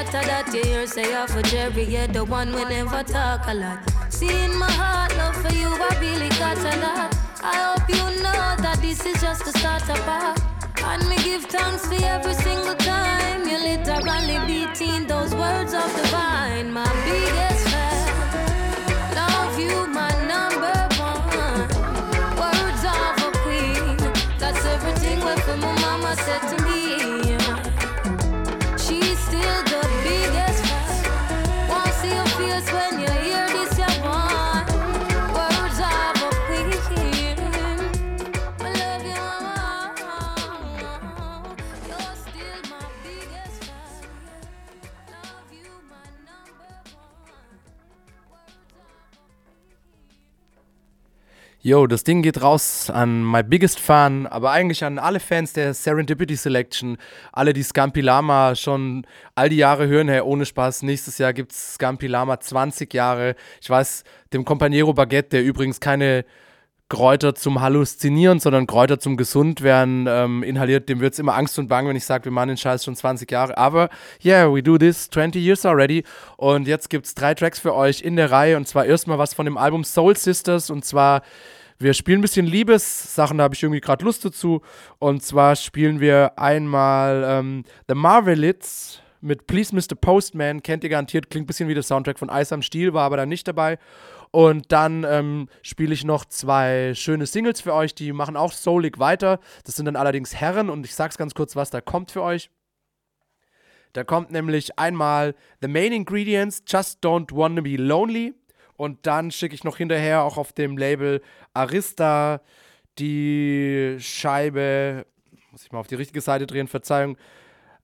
For 0.07 0.23
that. 0.25 0.53
You 0.53 0.63
hear 0.63 0.87
say 0.87 1.13
off 1.15 1.31
for 1.31 1.41
Jerry, 1.41 1.83
yeah, 1.83 2.07
the 2.07 2.23
one 2.23 2.53
we 2.53 2.63
never 2.65 3.03
talk 3.03 3.41
a 3.47 3.53
lot. 3.53 3.79
See 4.09 4.43
in 4.45 4.57
my 4.57 4.71
heart, 4.71 5.15
love 5.17 5.35
for 5.35 5.53
you, 5.53 5.67
I 5.67 5.97
really 5.99 6.29
got 6.29 6.57
a 6.57 6.75
lot. 6.85 7.15
I 7.41 7.55
hope 7.67 7.89
you 7.89 8.23
know 8.23 8.41
that 8.63 8.79
this 8.81 9.05
is 9.05 9.21
just 9.21 9.45
the 9.45 9.51
start 9.59 9.89
of 9.89 9.99
part. 10.05 10.39
And 10.83 11.07
me 11.09 11.17
give 11.23 11.45
thanks 11.45 11.85
for 11.87 12.01
every 12.03 12.33
single 12.33 12.75
time 12.75 13.47
you 13.47 13.57
literally 13.59 14.37
beating 14.47 15.07
those 15.07 15.33
words 15.35 15.73
of 15.73 15.89
the 15.97 16.07
vine. 16.07 16.71
My 16.71 16.87
biggest 17.05 17.67
fan. 17.69 19.15
Love 19.15 19.59
you, 19.59 19.87
Yo, 51.67 51.85
das 51.85 52.05
Ding 52.05 52.21
geht 52.21 52.41
raus 52.41 52.89
an 52.89 53.29
my 53.29 53.43
biggest 53.43 53.81
fan, 53.81 54.25
aber 54.25 54.51
eigentlich 54.51 54.85
an 54.85 54.97
alle 54.97 55.19
Fans 55.19 55.51
der 55.51 55.73
Serendipity 55.73 56.37
Selection, 56.37 56.97
alle, 57.33 57.51
die 57.51 57.61
Scampi 57.61 57.99
Lama 57.99 58.55
schon 58.55 59.05
all 59.35 59.49
die 59.49 59.57
Jahre 59.57 59.85
hören, 59.85 60.07
hey, 60.07 60.21
ohne 60.21 60.45
Spaß. 60.45 60.83
Nächstes 60.83 61.17
Jahr 61.17 61.33
gibt's 61.33 61.73
Scampi 61.73 62.07
Lama 62.07 62.39
20 62.39 62.93
Jahre. 62.93 63.35
Ich 63.59 63.69
weiß, 63.69 64.05
dem 64.31 64.45
Companiero 64.45 64.93
Baguette, 64.93 65.31
der 65.31 65.43
übrigens 65.43 65.81
keine 65.81 66.23
Kräuter 66.87 67.35
zum 67.35 67.59
Halluzinieren, 67.59 68.39
sondern 68.39 68.65
Kräuter 68.65 68.97
zum 68.97 69.17
Gesundwerden 69.17 70.05
ähm, 70.07 70.43
inhaliert, 70.43 70.87
dem 70.87 71.01
wird's 71.01 71.19
immer 71.19 71.35
Angst 71.35 71.59
und 71.59 71.67
Bang, 71.67 71.85
wenn 71.89 71.97
ich 71.97 72.05
sage, 72.05 72.23
wir 72.23 72.31
machen 72.31 72.47
den 72.47 72.57
Scheiß 72.57 72.85
schon 72.85 72.95
20 72.95 73.29
Jahre. 73.29 73.57
Aber 73.57 73.89
yeah, 74.23 74.49
we 74.49 74.63
do 74.63 74.77
this 74.77 75.09
20 75.09 75.35
years 75.35 75.65
already. 75.65 76.05
Und 76.37 76.65
jetzt 76.65 76.89
gibt's 76.89 77.13
drei 77.13 77.33
Tracks 77.33 77.59
für 77.59 77.75
euch 77.75 78.03
in 78.03 78.15
der 78.15 78.31
Reihe. 78.31 78.55
Und 78.55 78.69
zwar 78.69 78.85
erstmal 78.85 79.17
was 79.17 79.33
von 79.33 79.43
dem 79.45 79.57
Album 79.57 79.83
Soul 79.83 80.15
Sisters. 80.15 80.69
Und 80.69 80.85
zwar, 80.85 81.23
wir 81.79 81.93
spielen 81.93 82.19
ein 82.19 82.21
bisschen 82.21 82.45
Liebessachen, 82.45 83.37
da 83.37 83.43
habe 83.43 83.55
ich 83.55 83.61
irgendwie 83.61 83.81
gerade 83.81 84.03
Lust 84.03 84.25
dazu. 84.25 84.61
Und 84.99 85.21
zwar 85.23 85.55
spielen 85.55 85.99
wir 85.99 86.37
einmal 86.37 87.23
ähm, 87.27 87.63
The 87.87 87.95
Marvelites 87.95 89.01
mit 89.21 89.47
Please 89.47 89.75
Mr. 89.75 89.95
Postman. 89.99 90.63
Kennt 90.63 90.83
ihr 90.83 90.89
garantiert, 90.89 91.29
klingt 91.29 91.45
ein 91.45 91.47
bisschen 91.47 91.69
wie 91.69 91.73
der 91.73 91.83
Soundtrack 91.83 92.17
von 92.17 92.29
Eis 92.29 92.51
am 92.51 92.61
Stiel, 92.61 92.93
war 92.93 93.03
aber 93.03 93.17
da 93.17 93.25
nicht 93.25 93.47
dabei. 93.47 93.77
Und 94.31 94.71
dann 94.71 95.05
ähm, 95.07 95.49
spiele 95.61 95.93
ich 95.93 96.03
noch 96.03 96.25
zwei 96.25 96.93
schöne 96.95 97.25
Singles 97.25 97.61
für 97.61 97.73
euch, 97.73 97.95
die 97.95 98.11
machen 98.11 98.35
auch 98.35 98.51
soulig 98.51 98.99
weiter. 98.99 99.39
Das 99.63 99.75
sind 99.75 99.85
dann 99.85 99.95
allerdings 99.95 100.35
Herren 100.35 100.69
und 100.69 100.85
ich 100.85 100.95
sag's 100.95 101.17
ganz 101.17 101.33
kurz, 101.33 101.55
was 101.55 101.69
da 101.69 101.79
kommt 101.81 102.11
für 102.11 102.23
euch. 102.23 102.49
Da 103.93 104.03
kommt 104.03 104.31
nämlich 104.31 104.77
einmal 104.77 105.33
The 105.61 105.67
Main 105.67 105.93
Ingredients, 105.93 106.63
Just 106.67 107.03
Don't 107.03 107.35
Wanna 107.35 107.61
Be 107.61 107.77
Lonely. 107.77 108.33
Und 108.77 109.05
dann 109.05 109.31
schicke 109.31 109.55
ich 109.55 109.63
noch 109.63 109.77
hinterher 109.77 110.23
auch 110.23 110.37
auf 110.37 110.53
dem 110.53 110.77
Label 110.77 111.21
Arista 111.53 112.41
die 112.99 113.97
Scheibe, 113.99 115.05
muss 115.51 115.65
ich 115.65 115.71
mal 115.71 115.79
auf 115.79 115.87
die 115.87 115.95
richtige 115.95 116.21
Seite 116.21 116.47
drehen, 116.47 116.67
Verzeihung. 116.67 117.17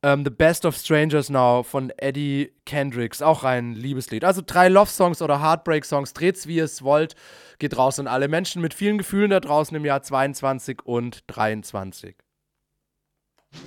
Um, 0.05 0.25
The 0.25 0.31
Best 0.31 0.65
of 0.65 0.75
Strangers 0.75 1.29
Now 1.29 1.63
von 1.63 1.89
Eddie 1.95 2.51
Kendricks, 2.65 3.21
auch 3.21 3.45
ein 3.45 3.73
Liebeslied. 3.73 4.25
Also 4.25 4.41
drei 4.45 4.67
Love-Songs 4.67 5.21
oder 5.21 5.41
Heartbreak-Songs, 5.41 6.11
dreht's 6.11 6.45
wie 6.45 6.57
ihr 6.57 6.65
es 6.65 6.83
wollt, 6.83 7.15
geht 7.57 7.77
raus 7.77 7.99
an 7.99 8.07
alle 8.07 8.27
Menschen 8.27 8.61
mit 8.61 8.73
vielen 8.73 8.97
Gefühlen 8.97 9.29
da 9.29 9.39
draußen 9.39 9.77
im 9.77 9.85
Jahr 9.85 10.03
22 10.03 10.81
und 10.83 11.23
23. 11.27 12.17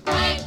Nein. 0.04 0.45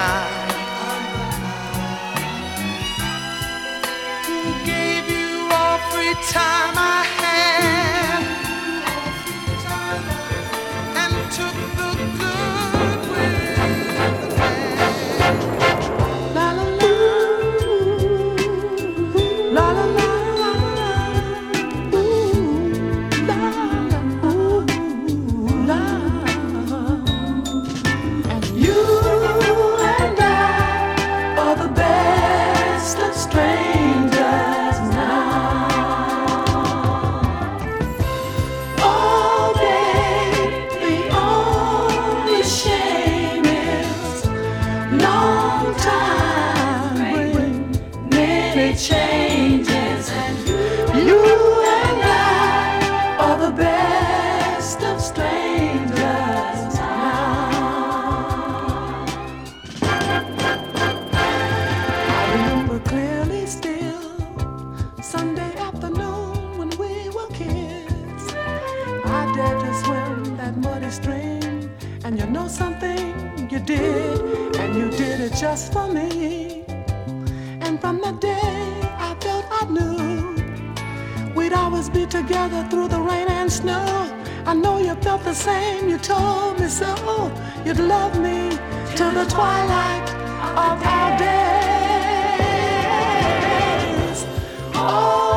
mirar. 0.00 0.39
just 75.60 75.72
for 75.72 75.88
me. 75.88 76.62
And 77.60 77.80
from 77.80 78.00
that 78.00 78.20
day, 78.20 78.64
I 79.08 79.14
felt 79.20 79.44
I 79.60 79.64
knew 79.76 80.34
we'd 81.34 81.52
always 81.52 81.88
be 81.90 82.06
together 82.06 82.66
through 82.70 82.88
the 82.88 83.00
rain 83.00 83.28
and 83.28 83.52
snow. 83.52 83.84
I 84.46 84.54
know 84.54 84.78
you 84.78 84.94
felt 85.06 85.22
the 85.24 85.34
same, 85.34 85.88
you 85.88 85.98
told 85.98 86.60
me 86.60 86.68
so. 86.68 86.94
You'd 87.64 87.78
love 87.78 88.18
me 88.18 88.58
till 88.96 89.12
the 89.12 89.26
twilight 89.36 90.08
of 90.66 90.82
our 90.94 91.18
days. 91.18 91.38
Oh. 94.74 95.29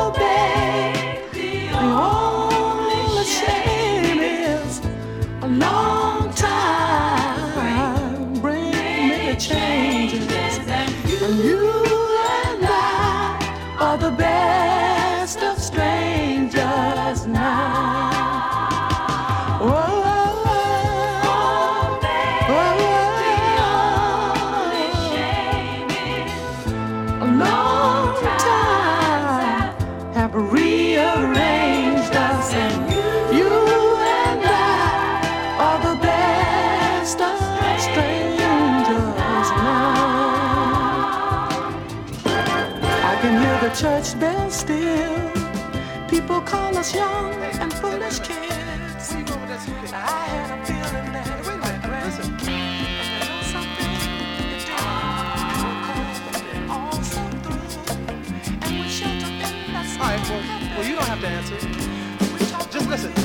Us 46.84 46.94
young 46.96 47.34
and 47.34 47.74
foolish 47.76 48.20
kids. 48.20 49.14
I 49.94 50.26
had 50.34 50.50
a 50.52 50.66
feeling 50.66 51.14
that 51.14 51.28
wait 51.46 51.56
a 51.56 51.88
minute, 51.88 52.06
listen. 52.06 52.28
Something? 53.54 53.92
You 53.94 54.52
did. 54.52 54.68
You 55.48 55.64
were 56.60 56.74
also 56.76 57.22
through, 57.44 57.72
and 58.64 58.74
we 58.82 58.88
sheltered 58.90 59.30
in 59.30 59.74
that 59.74 59.88
All 60.02 60.08
right, 60.10 60.24
well, 60.30 60.44
well, 60.78 60.86
you 60.90 60.96
don't 60.96 61.08
have 61.08 61.22
to 61.22 61.28
answer. 61.28 61.58
Just 62.70 62.90
listen. 62.90 63.23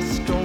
Just 0.00 0.26
don't 0.26 0.43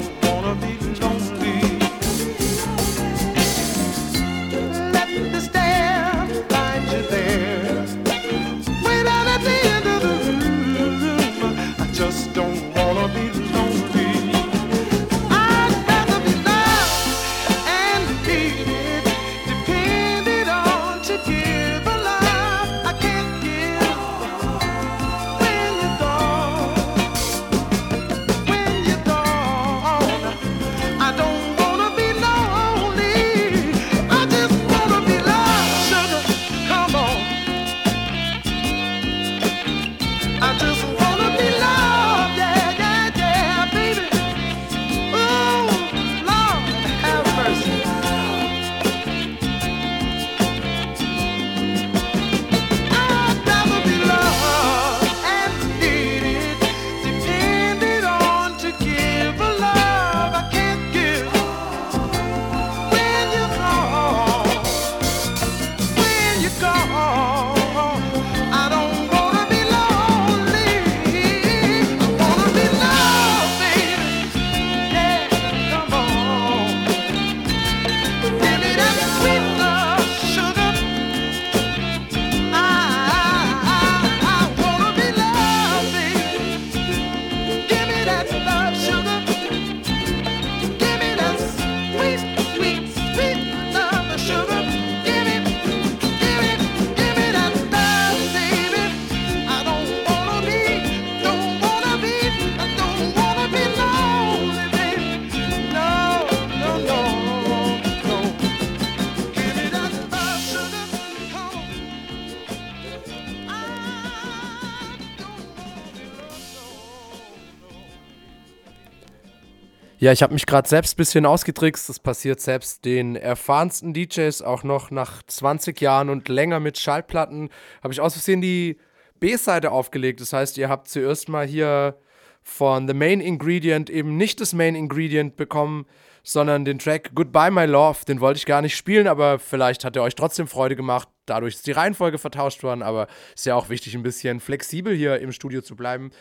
Ja, 120.02 120.14
ich 120.14 120.24
habe 120.24 120.32
mich 120.32 120.46
gerade 120.46 120.68
selbst 120.68 120.94
ein 120.94 120.96
bisschen 120.96 121.26
ausgetrickst. 121.26 121.90
Das 121.90 122.00
passiert 122.00 122.40
selbst 122.40 122.86
den 122.86 123.18
erfahrensten 123.18 123.94
DJs 123.94 124.42
auch 124.44 124.64
noch 124.64 124.92
nach 124.92 125.22
20 125.24 125.82
Jahren 125.82 126.10
und 126.10 126.30
länger 126.30 126.62
mit 126.62 126.80
Schallplatten. 126.80 127.50
Habe 127.84 127.94
ich 127.94 128.00
aus 128.00 128.14
Versehen 128.14 128.40
die 128.40 128.78
B-Seite 129.20 129.72
aufgelegt. 129.72 130.22
Das 130.22 130.32
heißt, 130.32 130.58
ihr 130.58 130.70
habt 130.70 130.88
zuerst 130.88 131.28
mal 131.28 131.46
hier 131.46 131.98
von 132.42 132.88
The 132.88 132.94
Main 132.94 133.20
Ingredient 133.20 133.90
eben 133.90 134.16
nicht 134.16 134.40
das 134.40 134.54
Main 134.54 134.74
Ingredient 134.74 135.36
bekommen, 135.36 135.86
sondern 136.24 136.64
den 136.64 136.80
Track 136.80 137.12
Goodbye 137.14 137.52
My 137.52 137.66
Love. 137.66 138.06
Den 138.08 138.22
wollte 138.22 138.38
ich 138.38 138.46
gar 138.46 138.62
nicht 138.62 138.78
spielen, 138.78 139.06
aber 139.06 139.38
vielleicht 139.38 139.84
hat 139.84 139.98
er 139.98 140.04
euch 140.04 140.16
trotzdem 140.16 140.48
Freude 140.48 140.78
gemacht. 140.78 141.10
Dadurch 141.26 141.56
ist 141.56 141.68
die 141.68 141.74
Reihenfolge 141.74 142.20
vertauscht 142.20 142.64
worden, 142.64 142.84
aber 142.84 143.08
ist 143.36 143.46
ja 143.46 143.56
auch 143.56 143.68
wichtig, 143.70 143.96
ein 143.96 144.04
bisschen 144.04 144.40
flexibel 144.40 144.96
hier 144.96 145.20
im 145.20 145.34
Studio 145.34 145.62
zu 145.62 145.76
bleiben. 145.76 146.12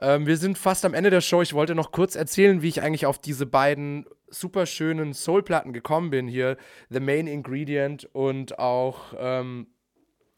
Ähm, 0.00 0.26
wir 0.26 0.36
sind 0.36 0.56
fast 0.56 0.84
am 0.84 0.94
Ende 0.94 1.10
der 1.10 1.20
Show. 1.20 1.42
Ich 1.42 1.54
wollte 1.54 1.74
noch 1.74 1.92
kurz 1.92 2.16
erzählen, 2.16 2.62
wie 2.62 2.68
ich 2.68 2.82
eigentlich 2.82 3.06
auf 3.06 3.18
diese 3.18 3.46
beiden 3.46 4.06
super 4.28 4.66
schönen 4.66 5.12
Soul-Platten 5.12 5.72
gekommen 5.72 6.10
bin. 6.10 6.28
Hier 6.28 6.56
The 6.88 7.00
Main 7.00 7.26
Ingredient 7.26 8.08
und 8.12 8.58
auch 8.58 9.14
ähm, 9.18 9.66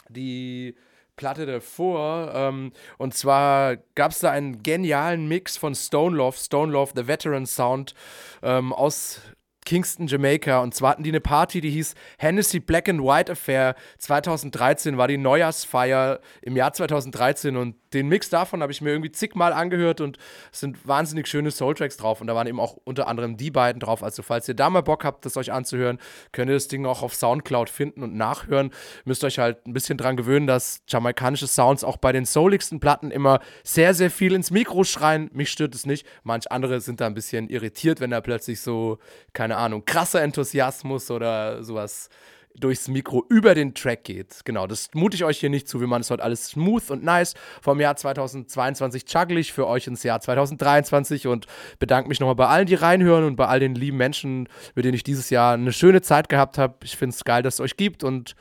die 0.08 0.74
Platte 1.16 1.46
davor. 1.46 2.32
Ähm, 2.34 2.72
und 2.98 3.14
zwar 3.14 3.76
gab 3.94 4.12
es 4.12 4.20
da 4.20 4.30
einen 4.30 4.62
genialen 4.62 5.28
Mix 5.28 5.56
von 5.56 5.74
Stone 5.74 6.16
Love, 6.16 6.36
Stone 6.36 6.72
Love, 6.72 6.92
The 6.96 7.06
Veteran 7.06 7.46
Sound 7.46 7.94
ähm, 8.42 8.72
aus 8.72 9.20
Kingston, 9.64 10.06
Jamaica. 10.06 10.60
Und 10.60 10.74
zwar 10.74 10.90
hatten 10.90 11.02
die 11.02 11.10
eine 11.10 11.20
Party, 11.20 11.60
die 11.60 11.70
hieß 11.70 11.94
Hennessy 12.18 12.60
Black 12.60 12.88
and 12.88 13.00
White 13.02 13.32
Affair. 13.32 13.74
2013 13.98 14.96
war 14.96 15.08
die 15.08 15.18
Neujahrsfeier 15.18 16.20
im 16.42 16.56
Jahr 16.56 16.72
2013 16.72 17.56
und 17.56 17.76
den 17.92 18.08
Mix 18.08 18.30
davon 18.30 18.62
habe 18.62 18.72
ich 18.72 18.80
mir 18.80 18.90
irgendwie 18.90 19.12
zigmal 19.12 19.52
angehört 19.52 20.00
und 20.00 20.18
es 20.50 20.60
sind 20.60 20.86
wahnsinnig 20.86 21.26
schöne 21.26 21.50
Soultracks 21.50 21.96
drauf 21.96 22.20
und 22.20 22.26
da 22.26 22.34
waren 22.34 22.46
eben 22.46 22.60
auch 22.60 22.78
unter 22.84 23.06
anderem 23.06 23.36
die 23.36 23.50
beiden 23.50 23.80
drauf. 23.80 24.02
Also 24.02 24.22
falls 24.22 24.48
ihr 24.48 24.54
da 24.54 24.70
mal 24.70 24.80
Bock 24.80 25.04
habt, 25.04 25.24
das 25.26 25.36
euch 25.36 25.52
anzuhören, 25.52 25.98
könnt 26.32 26.50
ihr 26.50 26.54
das 26.54 26.68
Ding 26.68 26.86
auch 26.86 27.02
auf 27.02 27.14
Soundcloud 27.14 27.68
finden 27.68 28.02
und 28.02 28.14
nachhören. 28.14 28.70
Müsst 29.04 29.24
euch 29.24 29.38
halt 29.38 29.66
ein 29.66 29.72
bisschen 29.72 29.98
dran 29.98 30.16
gewöhnen, 30.16 30.46
dass 30.46 30.82
jamaikanische 30.88 31.46
Sounds 31.46 31.84
auch 31.84 31.96
bei 31.96 32.12
den 32.12 32.24
souligsten 32.24 32.80
Platten 32.80 33.10
immer 33.10 33.40
sehr, 33.62 33.94
sehr 33.94 34.10
viel 34.10 34.32
ins 34.32 34.50
Mikro 34.50 34.84
schreien. 34.84 35.30
Mich 35.32 35.50
stört 35.50 35.74
es 35.74 35.86
nicht. 35.86 36.06
Manch 36.22 36.50
andere 36.50 36.80
sind 36.80 37.00
da 37.00 37.06
ein 37.06 37.14
bisschen 37.14 37.48
irritiert, 37.48 38.00
wenn 38.00 38.10
da 38.10 38.20
plötzlich 38.20 38.60
so, 38.60 38.98
keine 39.32 39.51
Ahnung, 39.56 39.84
krasser 39.84 40.22
Enthusiasmus 40.22 41.10
oder 41.10 41.62
sowas 41.62 42.08
durchs 42.54 42.88
Mikro 42.88 43.24
über 43.28 43.54
den 43.54 43.74
Track 43.74 44.04
geht. 44.04 44.44
Genau, 44.44 44.66
das 44.66 44.90
mute 44.94 45.14
ich 45.14 45.24
euch 45.24 45.38
hier 45.38 45.50
nicht 45.50 45.68
zu. 45.68 45.80
Wir 45.80 45.86
machen 45.86 46.02
es 46.02 46.10
heute 46.10 46.22
alles 46.22 46.48
smooth 46.48 46.90
und 46.90 47.02
nice. 47.02 47.34
Vom 47.60 47.80
Jahr 47.80 47.96
2022 47.96 49.04
juggle 49.08 49.40
ich 49.40 49.52
für 49.52 49.66
euch 49.66 49.86
ins 49.86 50.02
Jahr 50.02 50.20
2023 50.20 51.26
und 51.26 51.46
bedanke 51.78 52.08
mich 52.08 52.20
nochmal 52.20 52.34
bei 52.34 52.46
allen, 52.46 52.66
die 52.66 52.74
reinhören 52.74 53.24
und 53.24 53.36
bei 53.36 53.46
all 53.46 53.60
den 53.60 53.74
lieben 53.74 53.96
Menschen, 53.96 54.48
mit 54.74 54.84
denen 54.84 54.94
ich 54.94 55.04
dieses 55.04 55.30
Jahr 55.30 55.54
eine 55.54 55.72
schöne 55.72 56.02
Zeit 56.02 56.28
gehabt 56.28 56.58
habe. 56.58 56.76
Ich 56.84 56.96
finde 56.96 57.14
es 57.14 57.24
geil, 57.24 57.42
dass 57.42 57.54
es 57.54 57.60
euch 57.60 57.76
gibt 57.76 58.04
und 58.04 58.34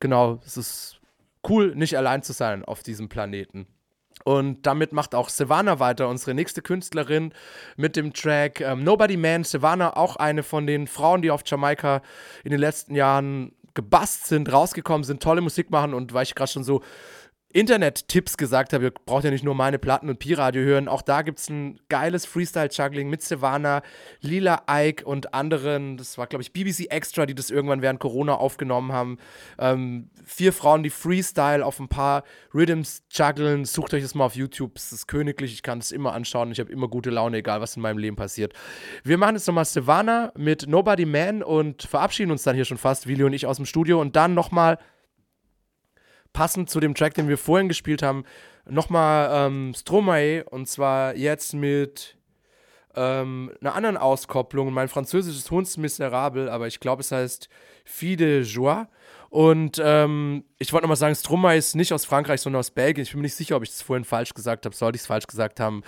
genau, 0.00 0.40
es 0.44 0.56
ist 0.56 1.00
cool, 1.48 1.74
nicht 1.74 1.96
allein 1.96 2.22
zu 2.22 2.32
sein 2.32 2.64
auf 2.64 2.82
diesem 2.82 3.08
Planeten. 3.08 3.66
Und 4.28 4.66
damit 4.66 4.92
macht 4.92 5.14
auch 5.14 5.30
Savannah 5.30 5.80
weiter, 5.80 6.06
unsere 6.06 6.34
nächste 6.34 6.60
Künstlerin, 6.60 7.32
mit 7.78 7.96
dem 7.96 8.12
Track 8.12 8.60
ähm, 8.60 8.84
Nobody 8.84 9.16
Man. 9.16 9.42
Savannah, 9.42 9.96
auch 9.96 10.16
eine 10.16 10.42
von 10.42 10.66
den 10.66 10.86
Frauen, 10.86 11.22
die 11.22 11.30
auf 11.30 11.40
Jamaika 11.46 12.02
in 12.44 12.50
den 12.50 12.60
letzten 12.60 12.94
Jahren 12.94 13.52
gebast 13.72 14.26
sind, 14.26 14.52
rausgekommen 14.52 15.02
sind, 15.02 15.22
tolle 15.22 15.40
Musik 15.40 15.70
machen. 15.70 15.94
Und 15.94 16.12
weil 16.12 16.24
ich 16.24 16.34
gerade 16.34 16.52
schon 16.52 16.62
so 16.62 16.82
Internet-Tipps 17.52 18.36
gesagt 18.36 18.74
habe, 18.74 18.84
ihr 18.84 18.90
braucht 18.90 19.24
ja 19.24 19.30
nicht 19.30 19.44
nur 19.44 19.54
meine 19.54 19.78
Platten 19.78 20.10
und 20.10 20.18
Pi-Radio 20.18 20.62
hören, 20.62 20.86
auch 20.86 21.00
da 21.00 21.22
gibt 21.22 21.38
es 21.38 21.48
ein 21.48 21.80
geiles 21.88 22.26
Freestyle-Juggling 22.26 23.08
mit 23.08 23.22
Savannah, 23.22 23.82
Lila 24.20 24.64
Ike 24.70 25.04
und 25.06 25.32
anderen, 25.32 25.96
das 25.96 26.18
war 26.18 26.26
glaube 26.26 26.42
ich 26.42 26.52
BBC 26.52 26.90
Extra, 26.90 27.24
die 27.24 27.34
das 27.34 27.48
irgendwann 27.48 27.80
während 27.80 28.00
Corona 28.00 28.34
aufgenommen 28.34 28.92
haben. 28.92 29.18
Ähm, 29.58 30.10
vier 30.24 30.52
Frauen, 30.52 30.82
die 30.82 30.90
Freestyle 30.90 31.64
auf 31.64 31.80
ein 31.80 31.88
paar 31.88 32.24
Rhythms 32.52 33.02
juggeln, 33.10 33.64
sucht 33.64 33.94
euch 33.94 34.02
das 34.02 34.14
mal 34.14 34.26
auf 34.26 34.36
YouTube, 34.36 34.76
es 34.76 34.92
ist 34.92 35.06
königlich, 35.06 35.54
ich 35.54 35.62
kann 35.62 35.78
es 35.78 35.90
immer 35.90 36.12
anschauen, 36.12 36.52
ich 36.52 36.60
habe 36.60 36.70
immer 36.70 36.88
gute 36.88 37.08
Laune, 37.08 37.38
egal 37.38 37.62
was 37.62 37.76
in 37.76 37.82
meinem 37.82 37.98
Leben 37.98 38.16
passiert. 38.16 38.52
Wir 39.04 39.16
machen 39.16 39.36
jetzt 39.36 39.46
nochmal 39.46 39.64
Savannah 39.64 40.32
mit 40.36 40.66
Nobody 40.68 41.06
Man 41.06 41.42
und 41.42 41.82
verabschieden 41.82 42.30
uns 42.30 42.42
dann 42.42 42.56
hier 42.56 42.66
schon 42.66 42.78
fast, 42.78 43.06
Willi 43.06 43.24
und 43.24 43.32
ich 43.32 43.46
aus 43.46 43.56
dem 43.56 43.66
Studio. 43.66 44.00
Und 44.00 44.16
dann 44.16 44.34
nochmal 44.34 44.78
passend 46.32 46.70
zu 46.70 46.80
dem 46.80 46.94
Track, 46.94 47.14
den 47.14 47.28
wir 47.28 47.38
vorhin 47.38 47.68
gespielt 47.68 48.02
haben, 48.02 48.24
nochmal 48.68 49.30
ähm, 49.32 49.74
Stromae 49.74 50.44
und 50.44 50.68
zwar 50.68 51.16
jetzt 51.16 51.54
mit 51.54 52.16
ähm, 52.94 53.52
einer 53.60 53.74
anderen 53.74 53.96
Auskopplung. 53.96 54.72
Mein 54.72 54.88
Französisch 54.88 55.36
ist 55.36 55.50
hundsmiserabel, 55.50 56.48
aber 56.48 56.66
ich 56.66 56.80
glaube, 56.80 57.00
es 57.00 57.12
heißt 57.12 57.48
Fille 57.84 58.16
de 58.16 58.42
Joie. 58.42 58.88
Und 59.30 59.80
ähm, 59.84 60.44
ich 60.58 60.72
wollte 60.72 60.84
nochmal 60.84 60.96
sagen, 60.96 61.14
Stromae 61.14 61.56
ist 61.56 61.76
nicht 61.76 61.92
aus 61.92 62.06
Frankreich, 62.06 62.40
sondern 62.40 62.60
aus 62.60 62.70
Belgien. 62.70 63.02
Ich 63.02 63.10
bin 63.10 63.20
mir 63.20 63.24
nicht 63.24 63.34
sicher, 63.34 63.56
ob 63.56 63.62
ich 63.62 63.68
das 63.68 63.82
vorhin 63.82 64.04
falsch 64.04 64.32
gesagt 64.32 64.64
habe. 64.64 64.74
Sollte 64.74 64.96
ich 64.96 65.02
es 65.02 65.06
falsch 65.06 65.26
gesagt 65.26 65.60
haben, 65.60 65.82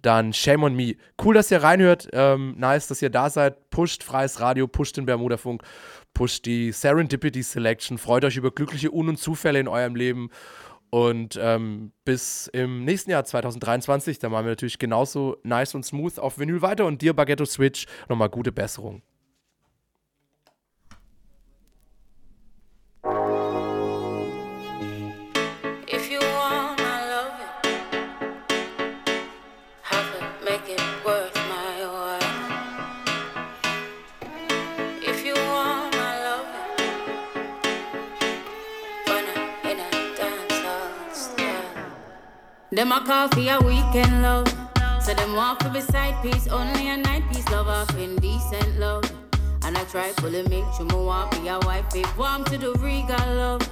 dann 0.00 0.32
shame 0.32 0.64
on 0.64 0.74
me. 0.74 0.94
Cool, 1.22 1.34
dass 1.34 1.50
ihr 1.50 1.62
reinhört. 1.62 2.08
Ähm, 2.12 2.54
nice, 2.56 2.88
dass 2.88 3.02
ihr 3.02 3.10
da 3.10 3.28
seid. 3.28 3.70
Pusht 3.70 4.02
freies 4.02 4.40
Radio, 4.40 4.66
pusht 4.66 4.96
den 4.96 5.04
Bermuda-Funk, 5.04 5.62
pusht 6.14 6.46
die 6.46 6.72
Serendipity 6.72 7.42
Selection. 7.42 7.98
Freut 7.98 8.24
euch 8.24 8.36
über 8.36 8.50
glückliche 8.50 8.90
Un- 8.90 9.10
und 9.10 9.18
Zufälle 9.18 9.60
in 9.60 9.68
eurem 9.68 9.94
Leben. 9.94 10.30
Und 10.88 11.38
ähm, 11.38 11.92
bis 12.04 12.48
im 12.52 12.84
nächsten 12.84 13.10
Jahr 13.10 13.24
2023, 13.24 14.18
da 14.18 14.30
machen 14.30 14.46
wir 14.46 14.52
natürlich 14.52 14.78
genauso 14.78 15.36
nice 15.42 15.74
und 15.74 15.84
smooth 15.84 16.18
auf 16.18 16.38
Vinyl 16.38 16.62
weiter. 16.62 16.86
Und 16.86 17.02
dir, 17.02 17.12
Baguetto 17.12 17.44
Switch, 17.44 17.86
nochmal 18.08 18.30
gute 18.30 18.52
Besserung. 18.52 19.02
Them 42.76 42.92
a 42.92 43.00
call 43.00 43.28
for 43.28 43.40
a 43.40 43.58
weekend 43.64 44.20
love. 44.20 44.46
So 45.00 45.14
them 45.14 45.34
want 45.34 45.62
for 45.62 45.70
beside 45.70 46.22
piece, 46.22 46.46
only 46.46 46.90
a 46.90 46.98
night 46.98 47.22
piece 47.32 47.48
love 47.48 47.68
off 47.68 47.88
indecent 47.96 48.78
love. 48.78 49.10
And 49.64 49.78
I 49.78 49.84
try 49.84 50.10
fully 50.18 50.42
make 50.42 50.66
sure 50.76 50.84
me 50.84 50.94
want 50.94 51.30
be 51.30 51.48
a 51.48 51.58
wife, 51.60 51.86
if 51.94 52.18
warm 52.18 52.44
to 52.44 52.58
the 52.58 52.72
regal 52.74 53.34
love. 53.34 53.62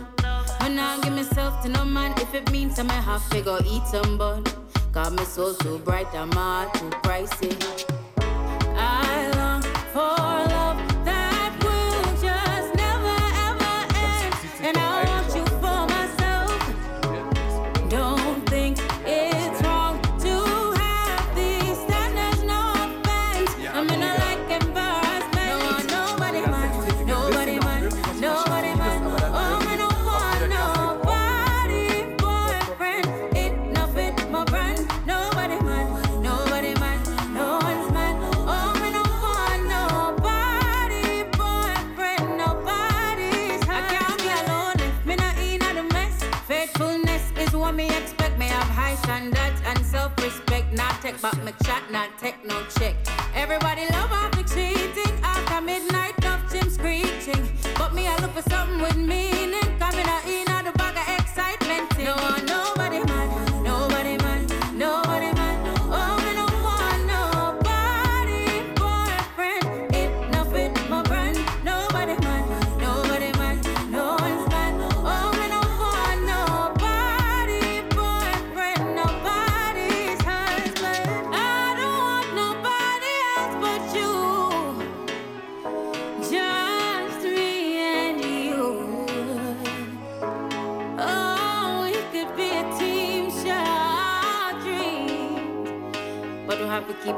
When 0.62 0.78
I 0.78 0.98
give 1.02 1.12
myself 1.12 1.62
to 1.64 1.68
no 1.68 1.84
man, 1.84 2.14
if 2.16 2.32
it 2.32 2.50
means 2.50 2.78
I 2.78 2.84
may 2.84 2.94
have 2.94 3.28
to 3.28 3.42
go 3.42 3.58
eat 3.66 3.86
some 3.88 4.16
bun. 4.16 4.42
Got 4.90 5.12
my 5.12 5.24
soul 5.24 5.52
too 5.52 5.80
bright 5.80 6.06
I'm 6.14 6.32
heart 6.32 6.72
too 6.72 6.88
pricey. 7.02 7.52
I 8.74 9.30
long 9.36 9.60
for 9.92 10.33
Take 51.24 51.42
my 51.42 51.52
chat, 51.64 51.82
not 51.90 52.18
take 52.18 52.44
no 52.44 52.62
check. 52.78 52.94
Everybody 53.34 53.86
love 53.92 54.12
after 54.12 54.42
cheating. 54.42 55.14
After 55.22 55.62
midnight, 55.62 56.12
enough 56.18 56.52
gym 56.52 56.68
screeching. 56.68 57.48
But 57.78 57.94
me, 57.94 58.06
I 58.06 58.14
look 58.18 58.32
for 58.32 58.42
something 58.50 58.82
with 58.82 58.96
meaning. 58.96 59.33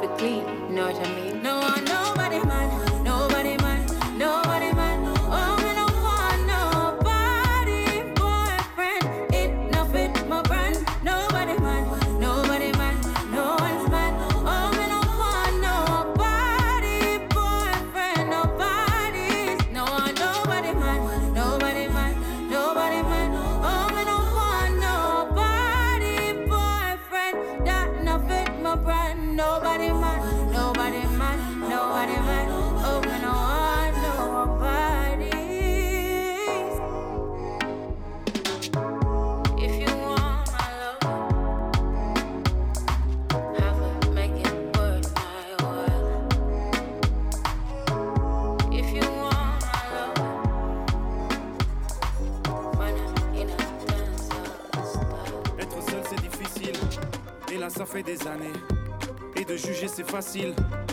Keep 0.01 0.19
clean, 0.19 0.75
know 0.75 0.87
what 0.87 1.07
I 1.07 1.15
mean? 1.15 1.26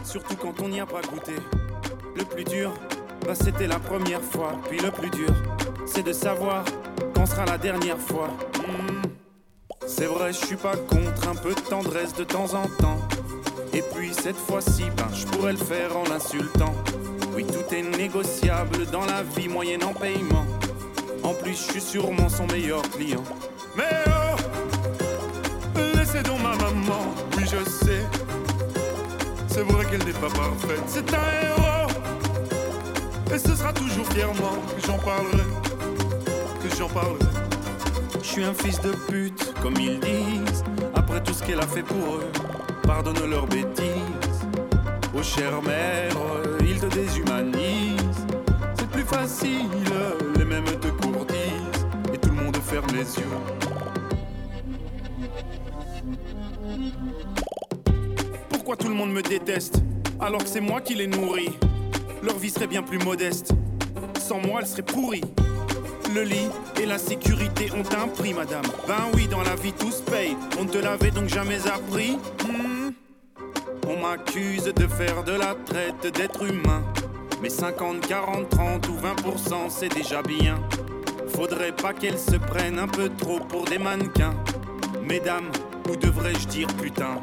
Surtout 0.04 0.36
quand 0.36 0.54
on 0.62 0.70
n'y 0.70 0.80
a 0.80 0.86
pas 0.86 1.02
goûté. 1.02 1.34
Le 2.16 2.24
plus 2.24 2.44
dur, 2.44 2.74
bah 3.26 3.34
c'était 3.36 3.68
la 3.68 3.80
première 3.80 4.22
fois. 4.22 4.54
Puis 4.70 4.80
le 4.80 4.91
plus 4.91 5.10
dur, 5.10 5.34
c'est 5.86 6.04
de 6.04 6.14
savoir 6.14 6.64
quand 7.16 7.26
sera 7.26 7.46
la 7.46 7.58
dernière 7.58 8.00
fois. 8.00 8.30
Hmm. 8.58 9.02
C'est 9.86 10.06
vrai, 10.06 10.32
je 10.32 10.46
suis 10.46 10.56
pas 10.56 10.76
contre 10.76 11.28
un 11.28 11.36
peu 11.36 11.54
de 11.54 11.60
tendresse 11.60 12.14
de 12.14 12.24
temps 12.24 12.54
en 12.54 12.68
temps. 12.82 13.00
Et 13.74 13.82
puis 13.94 14.14
cette 14.14 14.38
fois-ci, 14.38 14.84
ben 14.98 15.08
je 15.14 15.26
pourrais 15.26 15.54
le 15.54 15.58
faire 15.58 15.98
en 15.98 16.04
l'insultant. 16.04 16.74
Oui, 17.36 17.46
tout 17.46 17.74
est 17.74 17.98
négociable 17.98 18.86
dans 18.91 19.06
la 19.06 19.24
vie 19.24 19.50
moyennant 19.50 19.94
paiement. 19.94 20.46
En 21.24 21.34
plus, 21.34 21.54
je 21.54 21.72
suis 21.72 21.82
sûrement 21.82 22.30
son 22.30 22.46
meilleur 22.48 22.82
client. 22.91 23.24
Mais 23.76 24.04
oh, 24.08 25.80
laissez 25.96 26.22
donc 26.22 26.41
ma 26.41 26.56
maman, 26.56 27.14
oui 27.38 27.44
je 27.46 27.70
sais. 27.70 28.03
C'est 29.54 29.62
vrai 29.62 29.86
qu'elle 29.86 30.04
n'est 30.04 30.14
pas 30.14 30.32
parfaite, 30.32 30.82
c'est 30.88 31.14
un 31.14 31.30
héros. 31.45 31.88
Et 33.32 33.38
ce 33.38 33.56
sera 33.56 33.72
toujours 33.72 34.08
fièrement 34.08 34.56
que 34.76 34.88
j'en 34.88 34.97
parlerai, 34.97 35.45
que 36.64 36.76
j'en 36.76 36.89
parlerai. 36.89 37.20
Je 38.24 38.28
suis 38.28 38.43
un 38.43 38.54
fils 38.56 38.82
de 38.82 38.93
pute, 39.08 39.54
comme 39.62 39.76
ils 39.80 39.99
disent. 39.99 40.64
Après 40.95 41.22
tout 41.22 41.36
ce 41.36 41.43
qu'elle 41.43 41.60
a 41.60 41.68
fait 41.68 41.84
pour 41.84 42.16
eux, 42.16 42.32
pardonne 42.82 43.30
leurs 43.30 43.45
bêtises. 43.45 44.41
Oh 45.16 45.22
chère 45.22 45.62
mère, 45.62 46.16
ils 46.62 46.80
te 46.80 46.88
déshumanisent. 46.88 48.26
C'est 48.80 48.89
plus 48.89 49.04
facile, 49.04 49.70
les 50.36 50.45
mêmes 50.45 50.66
te 50.66 50.88
courtisent. 50.88 51.86
Et 52.12 52.18
tout 52.18 52.30
le 52.30 52.43
monde 52.43 52.58
ferme 52.58 52.88
les 52.88 53.20
yeux. 53.20 53.53
Tout 58.80 58.88
le 58.88 58.95
monde 58.95 59.11
me 59.11 59.21
déteste 59.21 59.82
alors 60.19 60.43
que 60.43 60.49
c'est 60.49 60.61
moi 60.61 60.82
qui 60.82 60.95
les 60.95 61.05
nourris 61.05 61.51
Leur 62.24 62.38
vie 62.38 62.49
serait 62.49 62.67
bien 62.67 62.82
plus 62.82 62.97
modeste. 62.97 63.51
Sans 64.19 64.39
moi, 64.39 64.61
elle 64.61 64.67
serait 64.67 64.82
pourrie. 64.82 65.24
Le 66.15 66.24
lit 66.24 66.49
et 66.82 66.86
la 66.86 66.97
sécurité 66.97 67.69
ont 67.71 67.84
un 67.95 68.07
prix, 68.07 68.34
madame. 68.34 68.63
Ben 68.88 69.11
oui, 69.13 69.28
dans 69.28 69.43
la 69.43 69.55
vie 69.55 69.74
tout 69.74 69.91
se 69.91 70.01
paye. 70.01 70.36
On 70.59 70.63
ne 70.63 70.69
te 70.69 70.78
l'avait 70.80 71.11
donc 71.11 71.28
jamais 71.28 71.67
appris. 71.67 72.17
Hmm. 72.47 72.91
On 73.88 74.01
m'accuse 74.01 74.63
de 74.63 74.88
faire 74.88 75.24
de 75.24 75.34
la 75.34 75.55
traite 75.65 76.13
d'être 76.15 76.43
humain. 76.43 76.84
Mais 77.41 77.49
50, 77.49 78.07
40, 78.07 78.49
30 78.49 78.88
ou 78.89 78.93
20%, 78.93 79.69
c'est 79.69 79.93
déjà 79.93 80.21
bien. 80.24 80.59
Faudrait 81.36 81.74
pas 81.74 81.93
qu'elles 81.93 82.19
se 82.19 82.38
prennent 82.38 82.80
un 82.80 82.88
peu 82.88 83.09
trop 83.09 83.39
pour 83.39 83.65
des 83.65 83.78
mannequins. 83.78 84.36
Mesdames, 85.03 85.51
ou 85.89 85.95
devrais-je 85.95 86.47
dire 86.47 86.67
putain? 86.82 87.21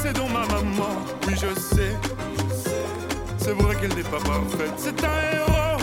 Laissez 0.00 0.12
donc 0.12 0.28
ma 0.32 0.46
maman, 0.46 0.94
oui 1.26 1.34
je 1.34 1.60
sais. 1.60 1.96
C'est 3.36 3.50
vrai 3.50 3.74
qu'elle 3.74 3.94
n'est 3.96 4.04
pas 4.04 4.18
parfaite, 4.18 4.72
c'est 4.76 5.04
un 5.04 5.18
héros. 5.34 5.80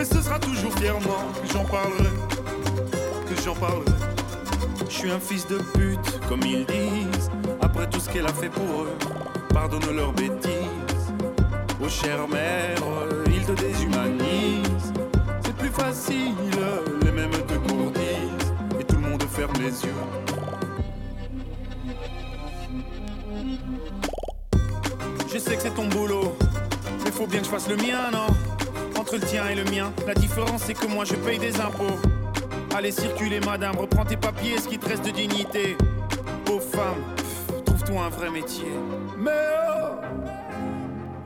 Et 0.00 0.04
ce 0.04 0.20
sera 0.20 0.40
toujours 0.40 0.72
fièrement 0.72 1.30
que 1.40 1.52
j'en 1.52 1.64
parlerai, 1.64 2.10
que 3.28 3.42
j'en 3.44 3.54
parlerai. 3.54 3.92
Je 4.88 4.92
suis 4.92 5.10
un 5.12 5.20
fils 5.20 5.46
de 5.46 5.58
pute, 5.58 6.20
comme 6.28 6.40
ils 6.42 6.66
disent. 6.66 7.30
Après 7.62 7.88
tout 7.88 8.00
ce 8.00 8.10
qu'elle 8.10 8.26
a 8.26 8.32
fait 8.32 8.48
pour 8.48 8.82
eux, 8.82 8.98
pardonne 9.50 9.94
leurs 9.94 10.12
bêtises. 10.12 11.12
Oh 11.80 11.88
chère 11.88 12.26
mère, 12.26 12.74
ils 13.28 13.44
te 13.44 13.52
déshumanisent. 13.52 14.92
C'est 15.44 15.56
plus 15.56 15.70
facile, 15.70 16.34
les 17.04 17.12
mêmes 17.12 17.30
te 17.30 17.54
courtisent. 17.54 18.52
Et 18.80 18.84
tout 18.84 18.96
le 18.96 19.02
monde 19.10 19.22
ferme 19.30 19.52
les 19.60 19.84
yeux. 19.84 20.33
Sais 25.44 25.56
que 25.56 25.62
c'est 25.62 25.74
ton 25.74 25.86
boulot, 25.86 26.34
mais 27.04 27.10
faut 27.10 27.26
bien 27.26 27.40
que 27.40 27.44
je 27.44 27.50
fasse 27.50 27.68
le 27.68 27.76
mien, 27.76 28.10
non? 28.10 28.26
Entre 28.98 29.16
le 29.16 29.20
tien 29.20 29.46
et 29.48 29.54
le 29.54 29.64
mien, 29.64 29.92
la 30.06 30.14
différence 30.14 30.62
c'est 30.62 30.74
que 30.74 30.86
moi 30.86 31.04
je 31.04 31.14
paye 31.16 31.38
des 31.38 31.60
impôts. 31.60 31.98
Allez 32.74 32.90
circuler 32.92 33.40
madame, 33.40 33.76
reprends 33.76 34.06
tes 34.06 34.16
papiers, 34.16 34.58
ce 34.58 34.68
qui 34.68 34.78
te 34.78 34.88
reste 34.88 35.04
de 35.04 35.10
dignité. 35.10 35.76
Pauvre 36.46 36.62
femme, 36.62 37.02
trouve-toi 37.66 38.04
un 38.04 38.08
vrai 38.08 38.30
métier. 38.30 38.72
Mais 39.18 39.30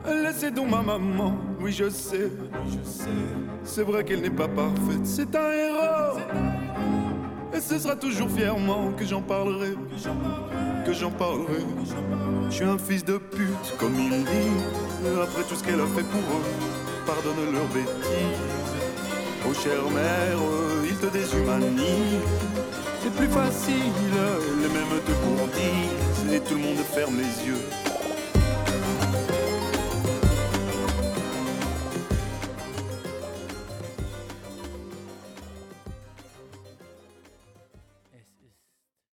oh, 0.05 0.09
laissez 0.21 0.51
donc 0.51 0.69
ma 0.69 0.81
maman, 0.81 1.37
oui 1.61 1.71
je 1.71 1.89
sais, 1.89 2.29
je 2.65 2.89
sais. 2.89 3.07
C'est 3.63 3.83
vrai 3.83 4.03
qu'elle 4.03 4.21
n'est 4.21 4.29
pas 4.29 4.49
parfaite, 4.49 5.05
c'est 5.05 5.33
un 5.33 5.51
héros. 5.51 6.19
Et 7.59 7.61
ce 7.61 7.77
sera 7.77 7.93
toujours 7.97 8.29
fièrement 8.29 8.93
que 8.97 9.03
j'en 9.03 9.21
parlerai, 9.21 9.73
que 10.85 10.93
j'en 10.93 11.11
parlerai. 11.11 11.61
Je 12.49 12.55
suis 12.55 12.63
un 12.63 12.77
fils 12.77 13.03
de 13.03 13.17
pute, 13.17 13.75
comme 13.77 13.99
ils 13.99 14.23
disent. 14.23 15.21
Après 15.21 15.43
tout 15.43 15.55
ce 15.55 15.63
qu'elle 15.65 15.81
a 15.81 15.87
fait 15.87 16.03
pour 16.03 16.21
eux, 16.21 16.45
pardonne 17.05 17.51
leurs 17.51 17.67
bêtises. 17.67 18.79
Oh 19.45 19.53
chère 19.53 19.91
mère, 19.91 20.39
ils 20.85 20.95
te 20.95 21.07
déshumanisent. 21.07 22.23
C'est 23.03 23.13
plus 23.13 23.27
facile, 23.27 23.91
les 24.61 24.69
mêmes 24.69 25.01
te 25.05 25.11
courtisent. 25.11 26.33
Et 26.33 26.39
tout 26.39 26.55
le 26.55 26.61
monde 26.61 26.77
ferme 26.93 27.17
les 27.17 27.45
yeux. 27.45 27.88